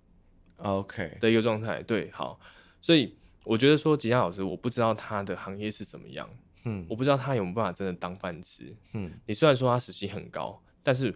[0.57, 1.17] ，OK。
[1.19, 2.39] 的一个状态，对，好，
[2.81, 6.29] 所以我觉得说吉他老师，我不知道他的行业是怎么样，
[6.65, 11.15] 嗯，我不知道他有没有办法真的当饭吃，嗯，你虽然说他实习很高，但是。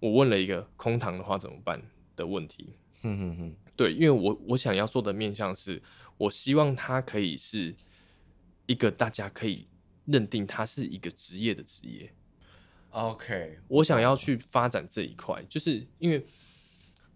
[0.00, 1.80] 我问了一个空堂的话怎么办
[2.14, 5.82] 的问题，嗯哼哼，对，因为我我想要做的面向是，
[6.16, 7.74] 我希望他可以是
[8.66, 9.66] 一个大家可以
[10.06, 12.12] 认定他是一个职业的职业。
[12.90, 16.24] OK，我想要去发展这一块，就是因为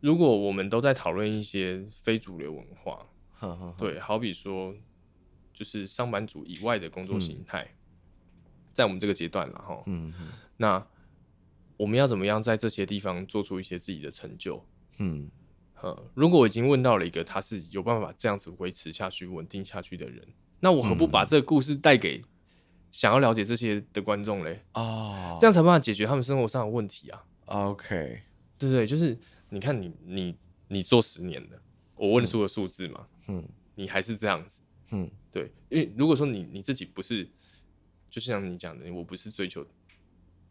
[0.00, 3.06] 如果我们都在讨论一些非主流文化，
[3.38, 4.74] 呵呵呵对，好比说
[5.52, 7.76] 就是上班族以外的工作形态，嗯、
[8.72, 10.86] 在我们这个阶段了哈，嗯哼，那。
[11.78, 14.61] 我们要怎么样在这些地方做出一些自己的成就？
[14.96, 15.30] 嗯，
[16.14, 20.26] 如果我已经问到了一个他是有办法这样子维持下去、稳定下去的人，
[20.61, 22.22] 那我何不把这个故事带给
[22.91, 24.62] 想要了解这些的观众嘞？
[24.74, 27.24] 哦，这样才办法解决他们生活上的问题啊。
[27.47, 28.20] OK，
[28.59, 28.87] 对不对？
[28.87, 29.18] 就是
[29.51, 30.37] 你看你你
[30.68, 31.61] 你做十年的，
[31.97, 33.43] 我问出的数字嘛，嗯，
[33.74, 37.29] 你还是这样子，嗯，对，因为如果说你你自己不是，
[38.11, 39.66] 就像你讲的，我不是追求。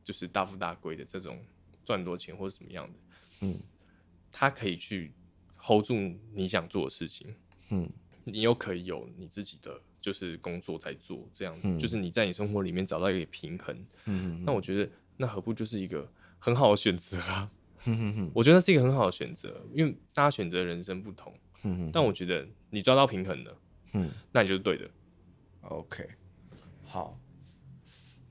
[0.04, 1.38] 就是大富大贵的这种
[1.84, 2.94] 赚多钱或者什么样的，
[3.42, 3.60] 嗯，
[4.32, 5.12] 他可以去
[5.68, 5.94] hold 住
[6.34, 7.28] 你想做的事情，
[7.70, 7.90] 嗯，
[8.24, 16.10] 你又可以有你自己的就是工作在做，这样，嗯，就是你在你生活里面找到一个平衡，嗯，那我觉得那何不就是一个
[16.40, 17.52] 很好的选择啊？
[17.86, 23.58] 嗯，我觉得是一个很好的选择，因为大家选择的人生不同，嗯，但我觉得你抓到平衡了，
[23.94, 24.90] 嗯，那你就是对的
[25.62, 26.08] ，OK，
[26.84, 27.20] 好。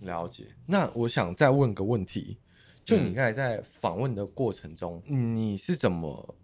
[0.00, 2.36] 了解，那我想再问个问题，
[2.84, 6.36] 就你刚才在访问的过程中，嗯、你是怎么，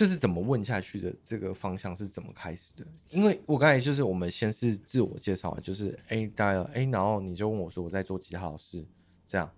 [0.00, 1.14] 就是怎么问下去的？
[1.22, 2.86] 这个方向是怎么开始的？
[3.10, 8.82] 因为我刚才就是我们先是自我介绍，就是哎，大家哎，然后你就问我说我在做吉他老师，
[9.28, 9.52] 这样，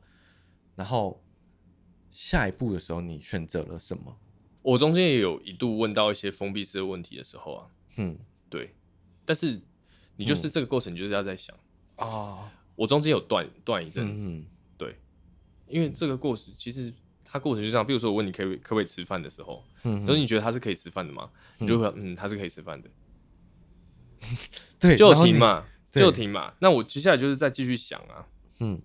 [0.75, 1.23] 然后
[2.11, 4.19] 下一步的时候你选择了什么？
[4.63, 8.19] 我中间也有一度问到一些封闭式的问题的时候啊，嗯，
[8.51, 8.75] 对，
[9.25, 9.61] 但是
[10.17, 11.55] 你就是这个过程，就是要在想
[11.95, 12.03] 啊。
[12.03, 14.47] 嗯哦我中间有断断一阵子，嗯、
[14.79, 14.97] 对，
[15.69, 16.93] 因为这个过程其实
[17.33, 21.31] 它过程就这样，比如说我问你可以可不可以吃饭的时候，嗯，所以你觉得他是可以吃饭的吗？
[21.59, 22.91] 嗯、你就会说嗯，他是可以吃饭的，
[24.79, 26.53] 对， 就停嘛，就停嘛。
[26.59, 28.27] 那我接下来就是再继续想啊，
[28.61, 28.79] 嗯，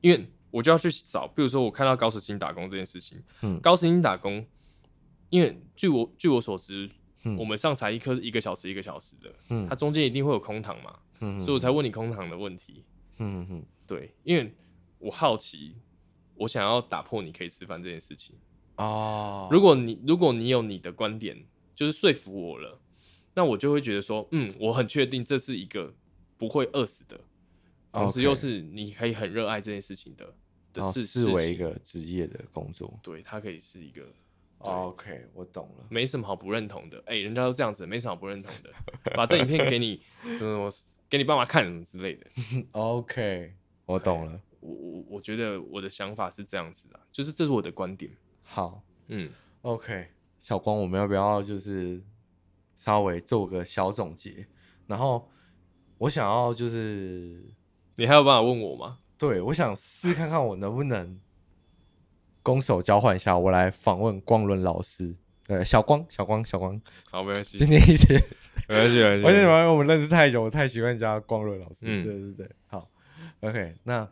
[0.00, 4.46] 因为我就要去找，比如说我看到高时薪打工这件事情，嗯，高时薪打工，
[5.30, 6.88] 因为据我据我所知，
[7.24, 12.84] 嗯、我们上才艺课是一个小时一个小时的，嗯，它中间一定会有空堂嘛，嗯，所以我才问你空堂的问题。
[13.18, 14.54] 嗯哼，对，因为
[14.98, 15.74] 我好奇，
[16.40, 18.34] 我想要打破你可以吃饭这件事情
[18.76, 19.48] 哦。
[19.50, 22.80] 如果你如果你有你的观点，就是说服我了，
[23.34, 25.94] 那我就会觉得说，嗯，我很确定这是一个
[26.36, 27.20] 不会饿死的，
[27.92, 30.34] 同时又是你可以很热爱这件事情的
[30.72, 32.98] 的事，视为一个职业的工作。
[33.02, 34.02] 对，它可以是一个。
[34.60, 36.98] OK，我懂了，没什么好不认同的。
[37.06, 38.70] 哎、欸，人家都这样子，没什么好不认同的。
[39.14, 40.02] 把这影片给你，
[40.40, 40.70] 我
[41.08, 42.26] 给你爸妈看什么之类的。
[42.72, 43.54] OK，
[43.86, 44.38] 我懂了。
[44.60, 48.12] 我我我觉得我的想法是这样子的，就是这是我的观点。
[48.42, 49.30] 好，嗯
[49.62, 50.08] ，OK，
[50.38, 52.02] 小光，我们要不要就是
[52.76, 54.46] 稍微做个小总结？
[54.86, 55.28] 然后
[55.98, 57.44] 我想要就是，
[57.96, 58.98] 你还有办法问我吗？
[59.18, 61.18] 对，我想试看看我能不能。
[62.42, 65.14] 攻守交换一下，我来访问光伦老师。
[65.48, 66.80] 呃，小光，小光，小光，
[67.10, 67.58] 好，没关系。
[67.58, 68.14] 今天一直
[68.66, 69.44] 没关系，没关系。
[69.68, 71.80] 我们认识太久，我太习惯叫光伦老师。
[71.82, 72.90] 嗯，对对对，好
[73.40, 73.76] ，OK。
[73.84, 74.08] 那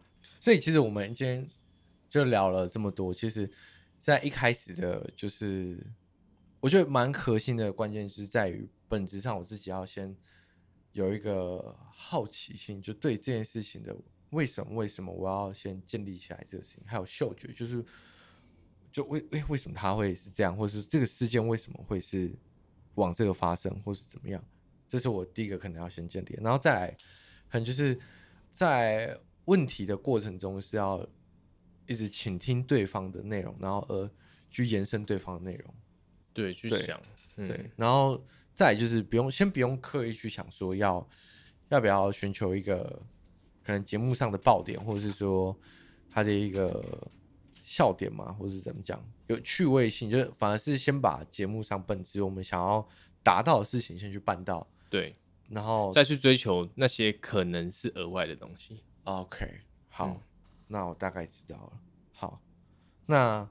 [0.48, 1.46] 所以其实我们今天
[2.08, 3.12] 就聊了这么多。
[3.12, 3.50] 其实，
[4.00, 5.78] 在一开始的，就是
[6.58, 10.16] 我觉得蛮核心的关键，是在于本质上，我自己要先
[10.92, 13.94] 有一个好奇心，就对这件事情的
[14.30, 17.84] 为什么，为什么我要先建立起来这个事情，还有嗅觉，就是。
[18.90, 22.32] 就为为为什么他会是这样，或者是这个事件为什么会是
[22.94, 24.42] 往这个发生，或是怎么样？
[24.88, 26.96] 这是我第一个可能要先建立，然后再来，
[27.50, 28.00] 可能就是
[28.54, 29.14] 在
[29.48, 31.04] 问题的过程中是要
[31.86, 34.10] 一直倾听对方的内容，然后而
[34.50, 35.74] 去延伸对方的内容，
[36.34, 37.00] 对，去想，
[37.34, 38.22] 对，然后
[38.52, 41.08] 再就是不用先不用刻意去想说要
[41.70, 43.02] 要不要寻求一个
[43.64, 45.58] 可能节目上的爆点，或者是说
[46.10, 47.10] 他的一个
[47.62, 52.86] 笑点嘛，或者是怎么讲有趣味性，就是反而是先把节目上本质我们想要
[53.22, 54.66] 达到的事情先去办到。
[54.90, 55.16] 对，
[55.48, 58.82] 然后再去追求那些可能是额外的东西。
[59.08, 60.20] OK，好，嗯、
[60.66, 61.80] 那我大概知道了。
[62.12, 62.42] 好，
[63.06, 63.48] 那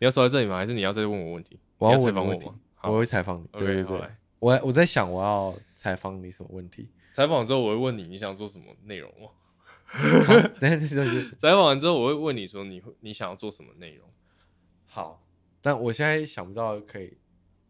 [0.00, 0.56] 你要说在这里吗？
[0.56, 1.60] 还是你要再问我问题？
[1.78, 2.58] 我要采访我吗？
[2.82, 3.46] 我会采访你。
[3.52, 6.90] 对对对，okay, 我我在想我要采访你什么问题？
[7.12, 9.30] 采访之后我会问你你想做什么内容吗？
[10.58, 14.08] 等下这是采访完之后我会问你说你会你想要做什么内容？
[14.86, 15.22] 好，
[15.62, 17.16] 但我现在想不到可以。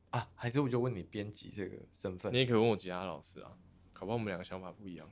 [0.08, 3.52] 啊，还是我就问你编辑这个身份，你也可以问我其他老师啊，
[3.92, 5.06] 搞不好我们两个想法不一样。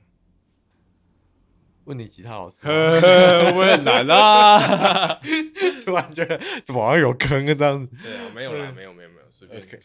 [1.87, 5.19] 问你吉他老师，会不会很难啊？
[5.85, 7.53] 突然觉得怎么好像有坑啊？
[7.55, 7.95] 这样子。
[8.03, 9.61] 对啊，没有啦，没有没有没有，随便。
[9.61, 9.79] Okay.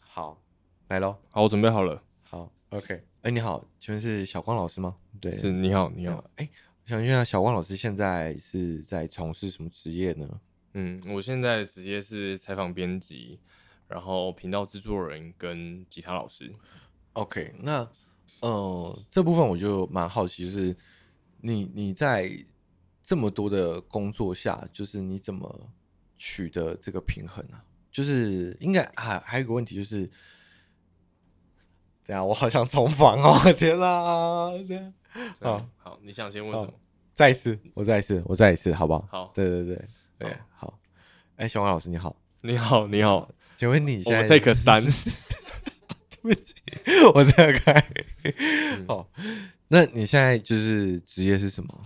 [0.00, 0.42] 好，
[0.88, 1.16] 来喽。
[1.30, 2.02] 好，我准备好了。
[2.22, 2.94] 好，OK。
[2.94, 4.96] 哎、欸，你好，请问是小光老师吗？
[5.20, 5.52] 对，是。
[5.52, 6.22] 你好，你好。
[6.34, 6.50] 哎、欸，
[6.82, 10.28] 我想问一下，小光老师现在是在从事什么职业呢？
[10.74, 13.38] 嗯，我现在职业是采访编辑。
[13.88, 16.52] 然后频道制作人跟吉他老师
[17.12, 17.88] ，OK，那
[18.40, 20.76] 呃这部分我就蛮好奇，就是
[21.46, 22.30] 你你在
[23.04, 25.68] 这么多的工作下，就是你怎么
[26.18, 27.64] 取得这个平衡呢、啊？
[27.90, 30.02] 就是应该还还有一个问题就是，
[32.04, 34.50] 等下我好想重访哦，天啦，
[35.40, 36.74] 好，好，你想先问什么？
[37.14, 39.06] 再一次，我再一次，我再一次，好不好？
[39.10, 39.88] 好，对对对，
[40.18, 40.78] 对，好，
[41.36, 43.30] 哎，小王老师你好，你好，你好。
[43.56, 44.82] 请问你现在我 take 三？
[46.20, 46.54] 对不起，
[47.14, 47.88] 我再开。
[48.86, 49.08] 好，
[49.68, 51.82] 那你现在就是职业是什么？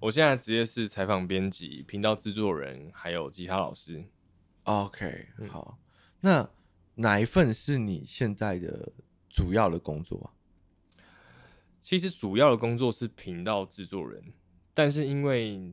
[0.00, 4.04] 我现在职业是采访编辑、频道制作人，还有吉他老师。
[4.64, 5.78] OK，好。
[6.20, 6.50] 那
[6.96, 8.92] 哪一份是你现在的
[9.30, 10.32] 主要的工作？
[11.80, 14.22] 其实主要的工作是频道制作人，
[14.74, 15.72] 但是因为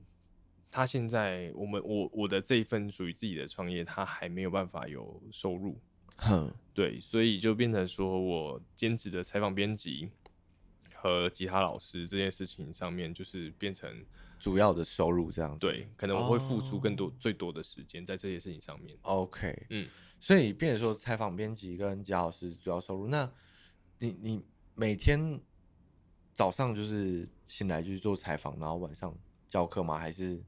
[0.71, 5.77] 他现在，我们我我的这一份属于自己的创业，他还没有办法有收入，
[6.17, 10.11] 哼，对，所以就变成说我兼职的采访编辑
[11.03, 14.05] 和吉他老师这件事情上面，就是变成
[14.39, 15.59] 主要的收入这样子。
[15.59, 17.13] 对，可能我会付出更多、oh.
[17.19, 18.97] 最多的时间在这些事情上面。
[19.01, 19.85] OK，嗯，
[20.21, 23.29] 所以变成说采访编辑跟吉他老师主要收入，那
[23.99, 24.41] 你你
[24.75, 25.41] 每天
[26.33, 29.13] 早上就是醒来就是做采访，然后晚上
[29.49, 29.99] 教课吗？
[29.99, 30.41] 还是？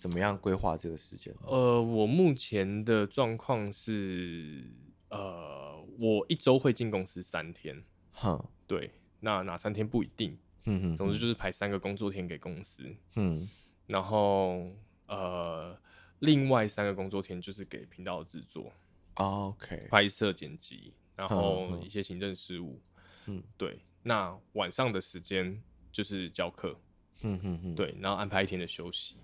[0.00, 1.34] 怎么样规划这个时间？
[1.42, 4.64] 呃，我目前的状况是，
[5.08, 7.82] 呃，我一周会进公司三天，
[8.12, 12.84] 哼，对，那哪三天不一定，嗯哼，总之就是排三个工作天给公司，
[13.16, 13.48] 嗯，
[13.86, 14.70] 然后
[15.06, 15.78] 呃，
[16.20, 18.72] 另外三个工作天就是给频道制作
[19.14, 22.80] ，OK，拍摄剪辑，然后一些行政事务，
[23.26, 25.60] 嗯，对，那晚上的时间
[25.90, 26.78] 就是教课，
[27.22, 29.16] 嗯哼哼，对，然后安排一天的休息。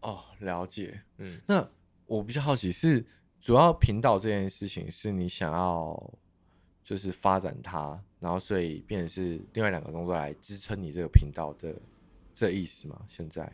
[0.00, 1.02] 哦，了解。
[1.16, 1.66] 嗯，那
[2.04, 3.04] 我比较好奇是，
[3.40, 6.14] 主要频道这件事情是你想要
[6.84, 11.74] 就是发展它，然后所以变成是另外两个工作来支撑你这个频道的
[12.34, 13.00] 这意思吗？
[13.08, 13.50] 现在？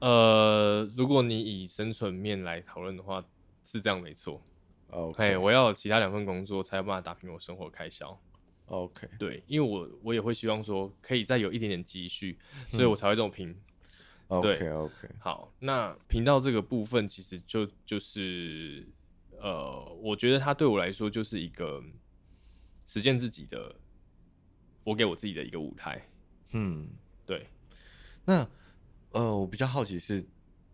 [0.00, 3.24] 呃，如果你以生存面来讨论的话，
[3.62, 4.42] 是这样没错。
[4.90, 8.18] OK，我要有其他两份工作才有办法打平我生活开销。
[8.66, 13.54] OK，对，因为我我也会希望说可以再有一点点积蓄，所以我才会这么拼。
[14.28, 18.86] ，OK OK，好，那频道这个部分其实就就是，
[19.40, 21.82] 呃，我觉得它对我来说就是一个
[22.86, 23.74] 实践自己的，
[24.82, 26.00] 我给我自己的一个舞台。
[26.52, 26.88] 嗯，
[27.24, 27.46] 对。
[28.24, 28.48] 那
[29.10, 30.24] 呃，我比较好奇是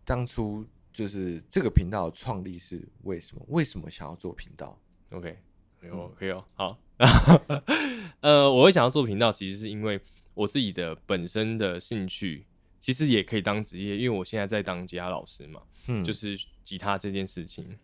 [0.05, 3.45] 当初就是这个频道的创立是为什么？
[3.49, 4.79] 为什么想要做频道
[5.11, 5.37] ？OK，
[5.79, 6.45] 没有，可以哦。
[6.53, 6.79] 好，
[8.21, 9.99] 呃，我会想要做频道，其实是因为
[10.33, 12.45] 我自己的本身的兴趣。
[12.79, 17.77] 其实也可以当职业，因为我现在在当吉他老师嘛，嗯，就是吉他这件事情。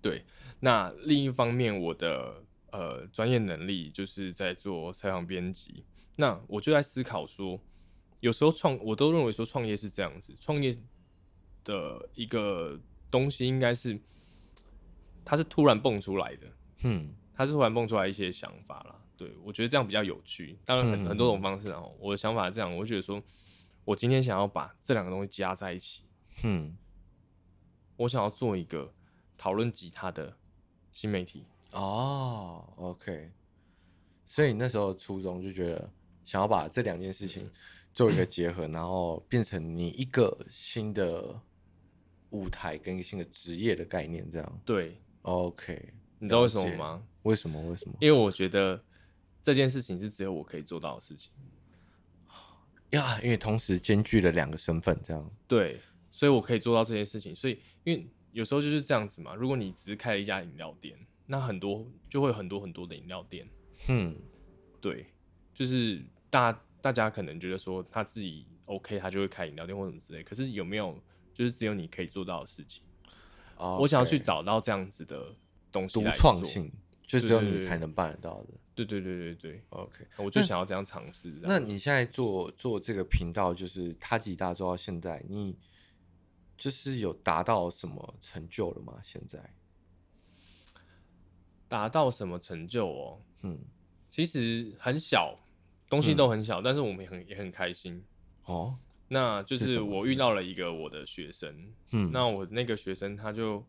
[0.00, 0.24] 对，
[0.60, 5.84] 那另一方面，我的呃专业能力就是在做采访编辑。
[6.16, 7.60] 那我就在思考说，
[8.18, 10.76] 有时候创，我都认为说创业是这样子，创业
[11.62, 13.96] 的一个东西应该是，
[15.24, 16.46] 它是突然蹦出来的，
[16.82, 19.00] 嗯，它是突然蹦出来一些想法啦。
[19.16, 20.58] 对，我觉得这样比较有趣。
[20.64, 23.22] 当然很、嗯、很多种方式啊，我的想法是这样，我觉得说。
[23.84, 26.04] 我今天想要把这两个东西加在一起，
[26.44, 26.76] 嗯，
[27.96, 28.94] 我想要做一个
[29.36, 30.36] 讨论吉他的
[30.92, 31.44] 新媒体。
[31.72, 33.30] 哦，OK，
[34.24, 35.90] 所以你那时候初中就觉得
[36.24, 37.50] 想要把这两件事情
[37.92, 41.40] 做一个结合，然后变成你一个新的
[42.30, 44.60] 舞台跟一个新的职业的概念，这样。
[44.64, 47.02] 对，OK，你知道为什么吗？
[47.22, 47.60] 为什么？
[47.68, 47.94] 为什么？
[48.00, 48.82] 因为我觉得
[49.42, 51.32] 这件事情是只有我可以做到的事情。
[52.90, 55.30] 呀，因为同时兼具了两个身份，这样。
[55.48, 57.34] 对，所以我可以做到这件事情。
[57.34, 59.34] 所以，因为有时候就是这样子嘛。
[59.34, 60.98] 如果你只是开了一家饮料店，
[61.32, 63.48] 那很多就会有很多很多的饮料店。
[63.88, 64.14] 嗯，
[64.82, 65.06] 对，
[65.54, 66.52] 就是大
[66.82, 70.22] 大家可能觉得说他自己 OK，他就会开饮料店或什么之类。
[70.22, 70.94] 可是有没有
[71.32, 72.84] 就是只有你可以做到的事情
[73.56, 73.80] ？Okay.
[73.80, 75.34] 我想要去找到这样子的
[75.72, 76.70] 东西，独创性，
[77.06, 78.48] 就只有你才能办得到的。
[78.74, 81.40] 对对对对对，OK，我就想要这样尝试。
[81.40, 85.56] 那你现在做做这个频道，就是他吉大做到现在，你
[86.58, 89.00] 就是有达到什么成就了吗？
[89.02, 89.38] 现在
[91.72, 93.18] 达到什么成就哦？
[93.42, 93.58] 嗯，
[94.10, 95.38] 其实很小，
[95.88, 98.04] 东西都很小，嗯、但是我们也很也很开心
[98.44, 98.76] 哦。
[99.08, 103.64] 那就是我遇到了一个我的学生，嗯，那我那个学生他就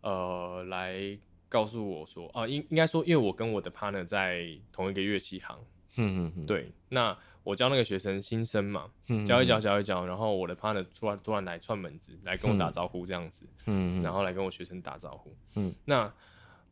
[0.00, 1.18] 呃来。
[1.48, 5.56] 告诉我说啊，应应该说，因为我跟我的 partner 在同一个乐器行，
[5.96, 6.72] 嗯嗯对。
[6.88, 15.72] 那我教那个学生新生嘛，嗯、教一教教一教，然后我的 partner 突然突然来串门子，来跟我打招呼这样子，嗯，然后来跟我学生打招呼，嗯。
[15.84, 16.12] 那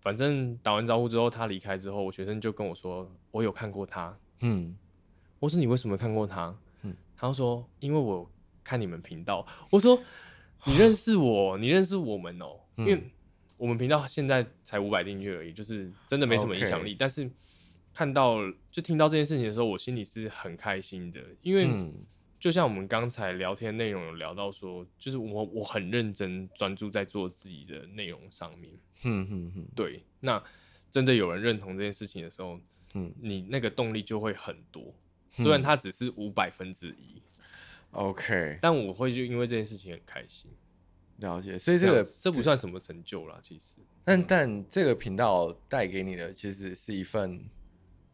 [0.05, 4.77] 反正打完招呼之后，他离开之后，我学生就跟我说，我有看过他，嗯。
[5.41, 6.57] 我说你为什么看过他？
[6.83, 8.31] 嗯，他说因为我
[8.63, 9.45] 看你们频道。
[9.71, 10.01] 我说
[10.65, 13.11] 你认识我，你认识我们哦、喔，因为。
[13.57, 16.93] 我们频道现在才五百订阅而已，就是真的没什么影响力。
[16.93, 16.97] Okay.
[16.99, 17.31] 但是
[17.95, 18.39] 看到
[18.69, 21.65] 就听到这件事情的时候，我心里是很开心的，因为
[22.45, 28.71] 就像我们刚才聊天内容有聊到说，就是我我很认真专注在做自己的内容上面。
[29.05, 30.05] 嗯嗯嗯，对。
[30.21, 30.45] 那
[30.91, 32.61] 真的有人认同这件事情的时候，
[32.93, 34.95] 嗯，你那个动力就会很多。
[35.33, 37.23] 虽然它只是五百分之一
[37.93, 40.51] ，OK，但我会就因为这件事情很开心。
[41.21, 43.79] 了解，所以这个这，这不算什么成就啦，其实。
[44.05, 47.43] 但但这个频道带给你的其实是一份，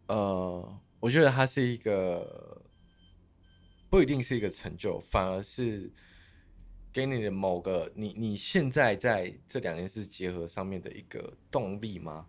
[0.06, 2.62] 呃，我觉得它是一个
[3.90, 5.90] 不一定是一个成就，反而是
[6.92, 12.26] 给你的某个你你现在在这两件事结合上面的一个动力吗？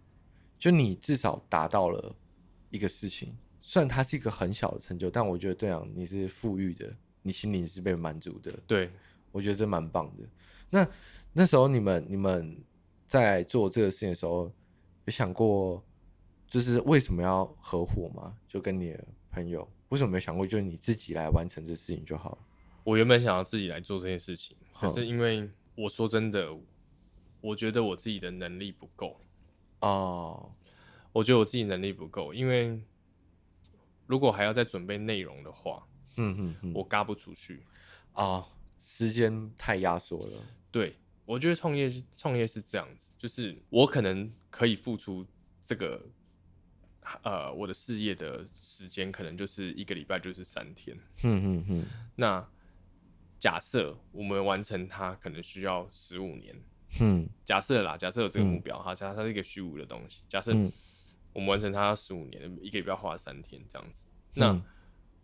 [0.58, 2.16] 就你至少达到了
[2.70, 6.92] 一个事情，虽然它是一个很小的成就，但我觉得对啊，你是富裕的，
[7.22, 8.52] 你心里是被满足的。
[8.68, 8.92] 对，
[9.32, 10.24] 我觉得这蛮棒的。
[10.70, 10.88] 那
[11.34, 12.58] 那时候你们你们
[13.08, 14.52] 在做这个事情的时候，
[15.06, 15.84] 有想过
[16.48, 18.38] 就是为什么要合伙吗？
[18.48, 22.38] 就跟你的朋友，为什么没有想过就是你自己来完成这事情就好了？
[22.84, 26.58] 我原本想要自己来做这件事情，可是因为我说真的，
[27.42, 29.20] 我觉得我自己的能力不够
[29.82, 30.52] 哦，
[31.12, 32.82] 我觉得我自己能力不够，因为
[34.08, 35.86] 如果还要再准备内容的话，
[36.16, 37.62] 嗯嗯嗯，我嘎不出去
[38.14, 38.48] 啊，
[38.80, 40.38] 时间太压缩了。
[40.72, 45.26] 对，我觉得创业是创业是这样子，就是我可能可以付出
[45.66, 46.02] 这个，
[47.24, 50.98] 呃，我的事业的时间可能就是一个礼拜就是三天。
[51.24, 51.86] 嗯嗯嗯。
[52.16, 52.48] 那
[53.40, 56.56] 假设我们完成它，可能需要十五年。
[57.00, 57.28] 嗯。
[57.44, 60.24] 假设啦，假设有这个目标，哈、嗯，假设它是一个虚无的东西。
[60.28, 60.52] 假设
[61.34, 64.06] 我们完成它要十五年，一个礼拜花三天这样子。
[64.34, 64.64] 那、嗯、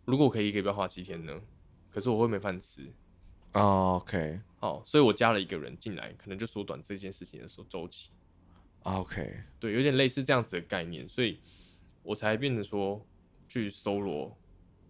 [0.04, 1.40] 如果我可以一个礼拜花七天呢？
[1.90, 2.92] 可是我会没饭吃。
[3.52, 8.10] Oh, OK，好，所以我加了一个人进来，可能就缩短这件事情的时候周期。
[8.82, 11.40] OK，对，有点类似这样子的概念，所以
[12.08, 13.06] 我才变得说
[13.50, 14.34] 去搜罗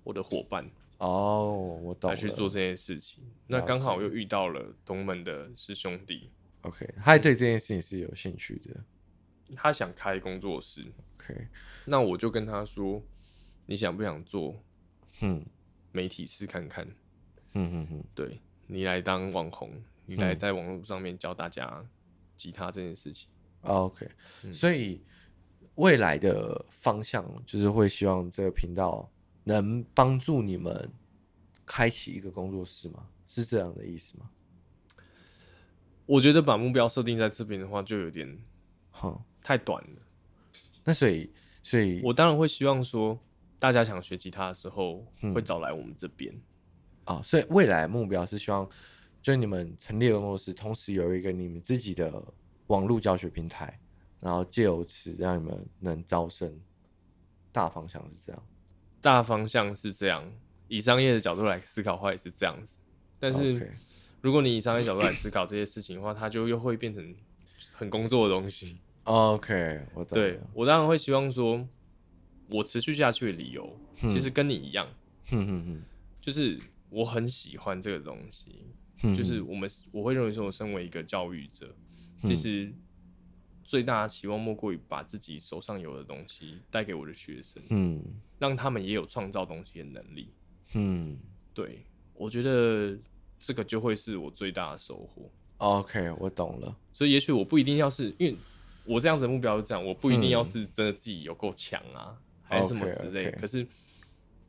[0.04, 0.64] 我的伙伴。
[0.98, 2.08] 哦，oh, 我懂。
[2.08, 6.30] 来去做这件事情，那刚好又遇到了同门的师兄弟。
[6.62, 8.84] OK，他对这件事情是有兴趣的，
[9.56, 10.86] 他想开工作室。
[11.16, 11.48] OK，
[11.86, 13.02] 那我就跟他说，
[13.66, 14.54] 你想不想做？
[15.22, 15.44] 嗯，
[15.90, 16.86] 媒体试看看。
[17.54, 18.40] 嗯嗯嗯，对。
[18.68, 19.72] 你来当网红，
[20.06, 21.84] 你来在网络上面教大家
[22.36, 23.28] 吉他这件事情。
[23.62, 24.08] 嗯、OK，、
[24.44, 25.02] 嗯、所以
[25.78, 29.08] 未来的方向就是会希望这个频道
[29.44, 30.90] 能帮助你们
[31.64, 33.08] 开启一个工作室吗？
[33.28, 34.28] 是这样的意思吗？
[36.04, 38.38] 我觉得把目标设定在这边的话，就有点，
[38.90, 40.02] 哼，太短了。
[40.84, 41.30] 那所以，
[41.62, 43.16] 所以我当然会希望说，
[43.58, 46.32] 大家想学吉他的时候，会找来我们这边。
[46.34, 46.42] 嗯
[47.04, 48.68] 啊、哦，所以未来目标是希望，
[49.22, 52.20] 就你们成立的工作室，同时有一个你们自己的
[52.66, 53.78] 网络教学平台，
[54.20, 56.58] 然后借由此让你们能招生。
[57.50, 58.42] 大方向是这样，
[59.00, 60.30] 大方向是这样。
[60.68, 62.78] 以商业的角度来思考的话，也是这样子。
[63.18, 63.74] 但是，
[64.20, 67.14] 如果你以商业角度来思考这些事情的话，它就又会变成
[67.72, 68.78] 很工作的东西。
[69.04, 69.86] OK。
[70.10, 71.66] 对，我当然会希望说，
[72.48, 74.86] 我持续下去的理由，嗯、其实跟你一样，
[75.32, 75.82] 嗯嗯嗯，
[76.20, 76.60] 就是
[76.90, 78.66] 我很喜欢这个东西，
[79.02, 81.74] 嗯、就是我们我会认为说，我身为一个教育者，
[82.22, 82.72] 嗯、其实
[83.68, 88.02] 最大的期望莫过于把自己手上有的东西带给我的学生，嗯，
[88.38, 90.32] 让他们也有创造东西的能力，
[90.72, 91.18] 嗯，
[91.52, 92.98] 对，我觉得
[93.38, 95.30] 这个就会是我最大的收获。
[95.58, 98.36] OK，我懂了，所以也许我不一定要是因为
[98.86, 102.16] 我这样子的目标是这样，我不一定要是真的自己有够强啊。
[102.16, 103.40] 嗯还是什么之类的，okay, okay.
[103.40, 103.68] 可是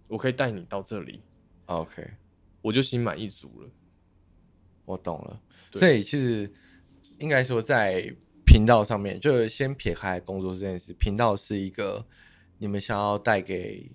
[0.08, 1.22] 我可以带你到这里
[1.66, 2.10] ，OK，
[2.62, 3.70] 我就心满意足了。
[4.86, 5.42] 我懂了，
[5.74, 6.50] 所以其实
[7.18, 8.16] 应该说，在
[8.50, 12.04] 频道上面，就先撇开工作这件事，频道是一个
[12.58, 13.92] 你们想要带给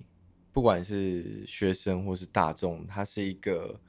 [0.52, 3.80] 不管是学生或是大众，它是一个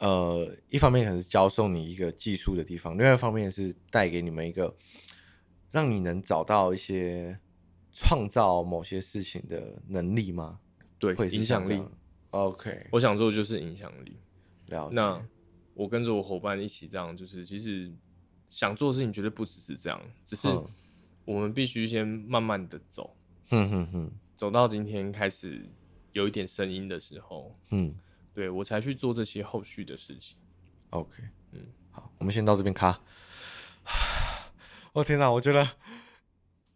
[0.00, 4.74] 呃，一方面可能是教授你一个技术的地方，另外一方面是带给你们一个
[5.70, 7.38] 让你能找到一些。
[7.94, 10.58] 创造某些事情的能力吗？
[10.98, 11.78] 对，影响力。
[12.30, 14.16] OK，我想做的就是影响力。
[14.68, 14.94] 了解。
[14.94, 15.22] 那
[15.74, 17.92] 我跟着我伙伴一起这样，就是其实
[18.52, 20.46] 想做的事情绝对不只是这样，只是
[21.24, 23.16] 我们必须先慢慢的走。
[23.48, 25.66] 哼哼哼，走到今天开始
[26.12, 27.94] 有一点声音的时候，嗯，
[28.34, 30.36] 对我才去做这些后续的事情。
[30.90, 31.22] OK，
[31.52, 33.00] 嗯，好，我们先到这边卡。
[34.92, 35.66] 我 天哪，我觉得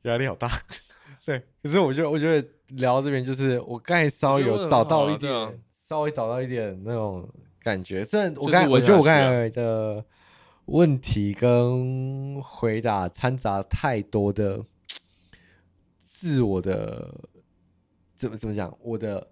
[0.02, 0.50] 压力好大。
[1.26, 7.28] 对，可是我觉得，我觉得聊到这边，就是我刚才稍微有找到一点，稍微找到一点那种
[7.62, 8.02] 感觉。
[8.02, 10.04] 虽然我刚才，我觉得我刚才的
[10.66, 14.64] 问题跟回答掺杂太多的
[16.04, 17.12] 自我的，
[18.14, 19.30] 怎么怎么讲，我的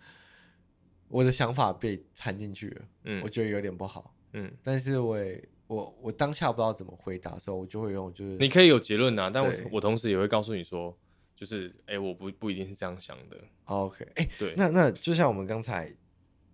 [1.08, 10.96] 我的想法被掺进去了，嗯，我觉得有点不好，嗯，但是我也我我当下不知道怎么回答的时候，我就会用就是你可以有结论啊，但我我同时也会告诉你说。
[11.36, 13.36] 就是哎、欸，我不不一定是这样想的。
[13.64, 15.92] OK，哎、欸，对，那那就像我们刚才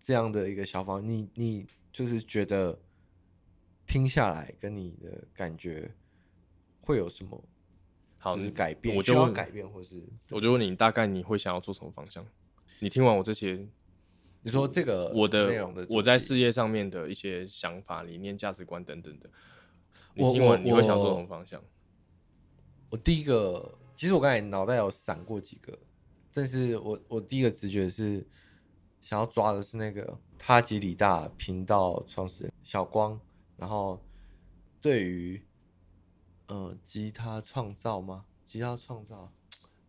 [0.00, 2.76] 这样的一个小方，你你就是觉得
[3.90, 5.92] 听下来跟你的感觉
[6.80, 7.42] 会有什么？
[8.18, 12.24] 好，就是改变，我就要改变，或是我就问你，大概你会想要做什么方向？
[12.78, 13.66] 你听完我这些，
[14.42, 19.28] 你说这个我的内容的，我在事业上面的一些想法、理念、价值观等等的，
[20.14, 21.60] 你听完你会想做什么方向？
[21.60, 23.76] 我，我第一个。
[23.96, 25.78] 其实我刚才脑袋有闪过几个，
[26.32, 28.26] 但是我我第一个直觉是
[29.02, 33.20] 想要抓的是那个他吉里大频道创始人小光，
[33.60, 34.02] 然后
[34.80, 35.40] 对于
[36.48, 38.24] 呃吉他创造吗？
[38.46, 39.30] 吉他创造，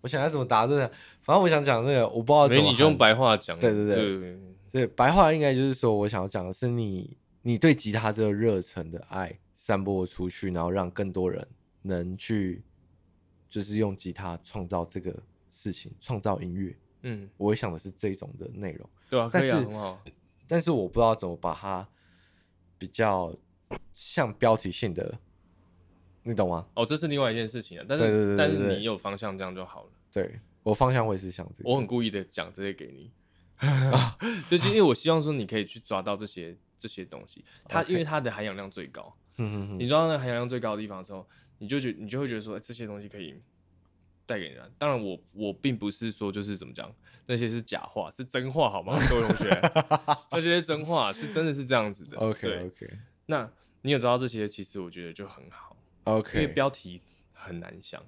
[0.02, 0.88] 我想要怎么答这个？
[1.22, 2.64] 反正我想讲这个，我不知道怎么。
[2.64, 3.58] 没，你就用白话讲。
[3.58, 4.40] 对对对对，
[4.72, 11.48] 对，白话应该就是说，我想要讲的是你你对吉他这个热忱的爱散播出去，然后让更多人
[11.82, 12.62] 能去。
[13.50, 15.14] 就是用吉他创造这个
[15.50, 16.74] 事情，创造音乐。
[17.02, 18.90] 嗯，我会想的是这种的内容。
[19.10, 20.02] 对啊，但是可以啊，很好。
[20.48, 21.86] 但是我不知道怎么把它
[22.78, 23.36] 比较
[23.94, 25.20] 像标题性的，
[26.24, 26.68] 你懂吗？
[26.76, 27.86] 哦，这是另外一件事情啊。
[27.88, 29.90] 但是，对对对对对，但是你有方向，这样就好了。
[30.12, 31.70] 对，我方向会是像这个。
[31.70, 33.12] 我很故意的讲这些给你，
[34.50, 37.44] 就是因为我希望说你可以去抓到这些这些东西。
[37.68, 39.16] 它.因为它的含氧量最高。
[39.38, 41.28] 嗯哼哼，你抓到那含氧量最高的地方的时候。
[41.64, 43.40] 你就觉你就会觉得说，欸，这些东西可以
[44.26, 44.68] 带给人。
[44.80, 46.92] 当然我，我我并不是说就是怎么讲，
[47.28, 48.98] 那些是假话，是真话，好吗？
[49.08, 49.48] 各位同学，
[50.32, 52.18] 那些是真话，是真的是这样子的。
[52.18, 52.90] OK 对 OK。
[53.32, 53.50] 那
[53.82, 55.78] 你有知道这些，其实我觉得就很好。
[56.04, 56.42] OK。
[56.42, 57.02] 因为标题
[57.32, 58.04] 很难想。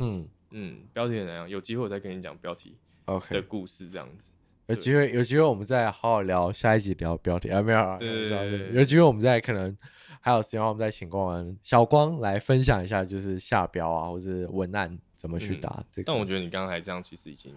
[0.00, 1.48] 嗯嗯，标题很难想。
[1.48, 4.30] 有机会我再跟你讲标题 OK 的故事这样子。
[4.68, 7.98] 有机会有机会我们再好好聊下一集聊标题啊，没有啊？
[7.98, 9.76] 对对对，有机会我们再可能。
[10.20, 16.06] 还有时间，我们再请光小光来分享一下，就是下标啊，或是文案怎么去打这个。
[16.06, 17.54] 但我觉得你刚才这样其实已经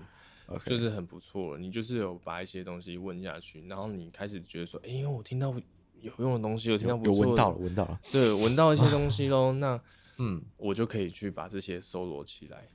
[0.65, 1.57] 就是很不错了。
[1.57, 5.49] 你就是有把一些东西问下去，然后你开始觉得说，哎因为，我听到
[6.01, 9.51] 有用的东西，有听到不错，有闻到了，闻到了，对，闻到一些东西喽。
[9.59, 9.79] 那
[10.19, 12.67] 嗯，我就可以去把这些搜罗起来。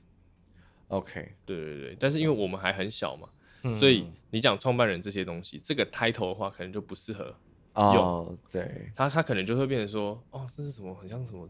[0.87, 1.97] OK，对对对。
[1.99, 3.27] 但是因为我们还很小嘛，
[3.63, 7.35] 嗯、所以你讲创办人这些东西，这个 title 的话，可能就不适合。
[7.73, 11.49] 哦，oh, 对，他他可能就会变成说，哦，这是什么，很像什么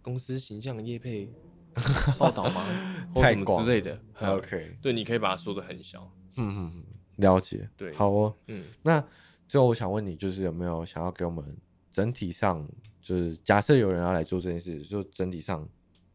[0.00, 1.28] 公司形象业配
[2.16, 2.64] 报道吗？
[3.12, 4.00] 或什么之类的。
[4.20, 6.08] OK，对，你可以把它说的很小。
[6.36, 6.84] 嗯嗯，
[7.16, 7.68] 了解。
[7.76, 8.34] 对，好哦。
[8.46, 9.04] 嗯，那
[9.48, 11.56] 最后我想问你，就是有没有想要给我们
[11.90, 12.68] 整体上，
[13.00, 15.66] 就是假设有人要来做这件事，就整体上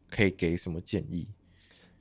[0.10, 1.28] 可以给什么建议？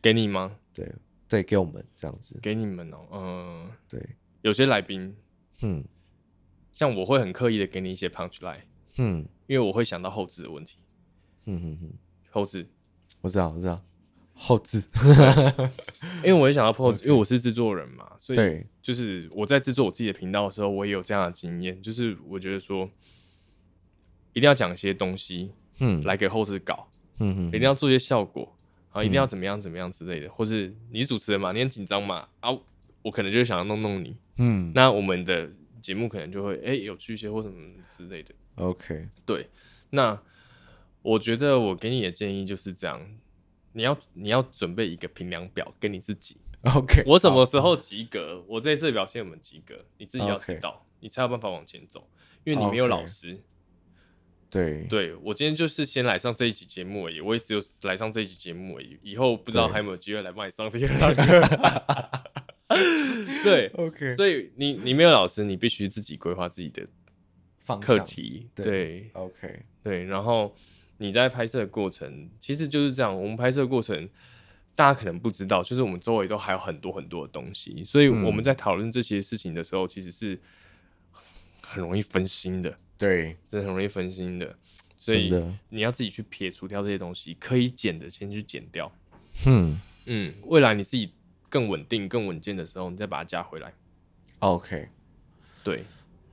[0.00, 0.56] 给你吗？
[0.74, 0.94] 对
[1.26, 2.38] 对，给我们这样子。
[2.42, 5.16] 给你们哦，嗯，对，有些来宾，
[5.62, 5.84] 嗯。
[6.72, 8.62] 像我会很刻意的给你一些 punch line，
[8.96, 10.78] 嗯，因为我会想到后置的问题，
[11.44, 11.92] 嗯哼哼，
[12.30, 12.66] 后置，
[13.20, 13.84] 我知道我知道，
[14.42, 14.82] 后置，
[16.24, 17.00] 因为我也想要 pose.
[17.06, 22.90] 因为我是制作人嘛，所以对，就是我在制作我自己的频道的时候，我也有这样的经验，就是我觉得说
[24.32, 26.88] 一定要讲一些东西，嗯，来给后置搞，
[27.20, 28.42] 嗯哼，一定要做一些效果，
[28.92, 32.50] 然后一定要怎么样怎么样之类的，嗯、或是你是主持人嘛，你很紧张嘛，啊，
[33.02, 35.48] 我可能就想要弄弄你，嗯，那我们的
[35.80, 37.56] 节目可能就会哎、欸、有趣一些或什么
[37.88, 39.48] 之类的，OK，对，
[39.90, 40.20] 那
[41.02, 43.00] 我觉得我给你的建议就是这样。
[43.72, 46.36] 你要你要准备一个评量表给你自己
[46.74, 47.02] ，OK？
[47.06, 48.44] 我什么时候及格？Oh.
[48.48, 49.84] 我这次表现有没有及格？
[49.98, 52.08] 你自己要知道.你才有办法往前走。
[52.44, 53.40] 因为你没有老师.
[54.50, 61.40] 对对，我今天就是先来上这一集节目而已，我也只有来上这一集节目而已，以后不知道还有没有机会来帮你上第二堂课。
[63.42, 64.14] 对，OK。
[64.14, 66.86] 所以你你没有老师，你必须自己规划自己的
[67.80, 70.54] 课题，对，对，OK，对，然后。
[70.98, 73.14] 你在拍摄的过程其实就是这样。
[73.14, 74.08] 我们拍摄过程，
[74.74, 80.40] 大家可能不知道，就是我们周围都还有很多很多的东西，所以我们在讨论这些事情的时候，其实是
[81.60, 82.78] 很容易分心的。
[82.96, 84.56] 对，真的很容易分心的。
[84.96, 85.34] 所以
[85.70, 88.92] 你要自己去撇除掉这些东西，可以剪的先去剪掉。
[89.46, 91.12] 嗯嗯，未来你自己
[91.48, 93.74] 更稳定、更稳健的时候，你再把它加回来。
[94.38, 94.88] OK，
[95.64, 95.82] 对，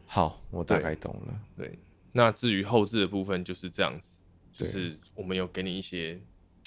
[0.06, 1.40] 好，我大概懂了。
[1.58, 1.80] 对，对，
[2.12, 4.19] 那至于后置的部分就是这样子。
[4.60, 6.20] 就是我们有给你一些，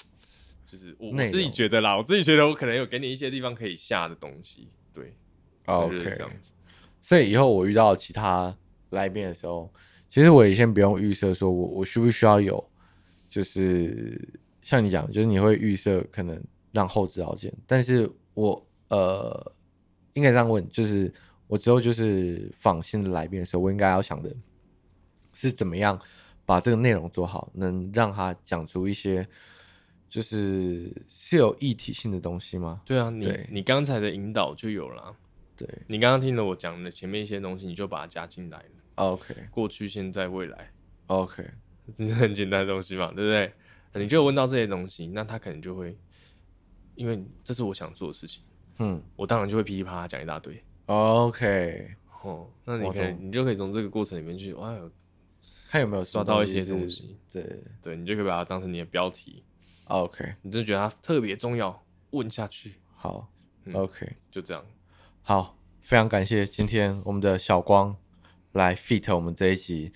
[0.65, 5.13] 就是我自己觉得啦，我自己觉得我可能有给你一些地方可以下的东西，对
[5.65, 6.49] ，OK，这样子。
[6.99, 8.57] 所以以后我遇到其他
[8.89, 9.71] 来宾的时候，
[10.09, 12.67] 其实我也先不用预设，说我我需不需要有，
[13.29, 14.19] 就是
[14.63, 19.53] 像你讲，就是你会预设可能让后制要剪，但是我呃
[20.13, 21.13] 应该这样问，就是
[21.45, 24.35] 我之后就是访新的来宾的时候，我应该要想的
[25.31, 26.01] 是怎么样。
[26.45, 29.27] 把这个内容做好，能让他讲出一些
[30.09, 32.81] 就是是有一体性的东西吗？
[32.85, 35.15] 对啊，你你刚才的引导就有了。
[35.55, 38.69] 对，你刚刚听了我讲的前面一些东西，你就把它加进来了。
[38.95, 40.71] OK，过去、现在、未来。
[41.07, 41.47] OK，
[41.97, 43.53] 这是很简单的东西嘛，对不对？
[44.01, 45.97] 你就问到这些东西，那他可能就会，
[46.95, 48.43] 因为这是我想做的事情。
[48.79, 50.61] 嗯，我当然就会噼里啪啦讲一大堆。
[50.87, 54.75] OK，哦，那你可以，你就可以从这个过程里面去，哇。
[55.73, 59.43] 看有没有抓到一些东西，对对，你就可以把它当成你的标题。
[59.85, 62.75] OK，你真的觉得它特别重要，问下去。
[62.93, 63.27] 好、
[63.63, 64.63] 嗯、，OK，就这样。
[65.23, 67.95] 好，非常感谢今天我们的小光
[68.51, 69.91] 来 feat 我们这一集，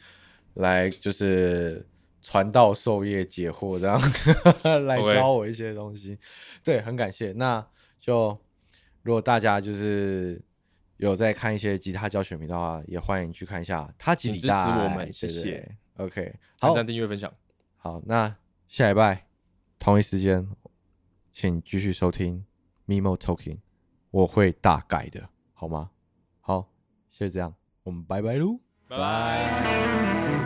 [0.55, 1.87] 来就是
[2.23, 4.01] 传道授业解惑这样，
[4.87, 6.17] 来教我一些东西。
[6.63, 7.33] 对，很感谢。
[7.33, 7.63] 那
[7.99, 8.35] 就
[9.03, 10.41] 如果大家就是。
[10.97, 13.91] 有在看一些吉他教学频道的话，也欢迎去看一下。
[13.97, 15.77] 他吉他大，支持我们，谢谢。
[15.95, 17.33] OK，好，点赞、订阅、分享。
[17.77, 18.35] 好，那
[18.67, 19.27] 下礼拜
[19.79, 20.47] 同一时间，
[21.31, 22.45] 请继续收听
[22.87, 23.59] Mimo Talking，
[24.11, 25.91] 我会大改的，好吗？
[26.41, 26.71] 好，
[27.09, 30.36] 谢谢这样，我们拜拜喽，拜拜。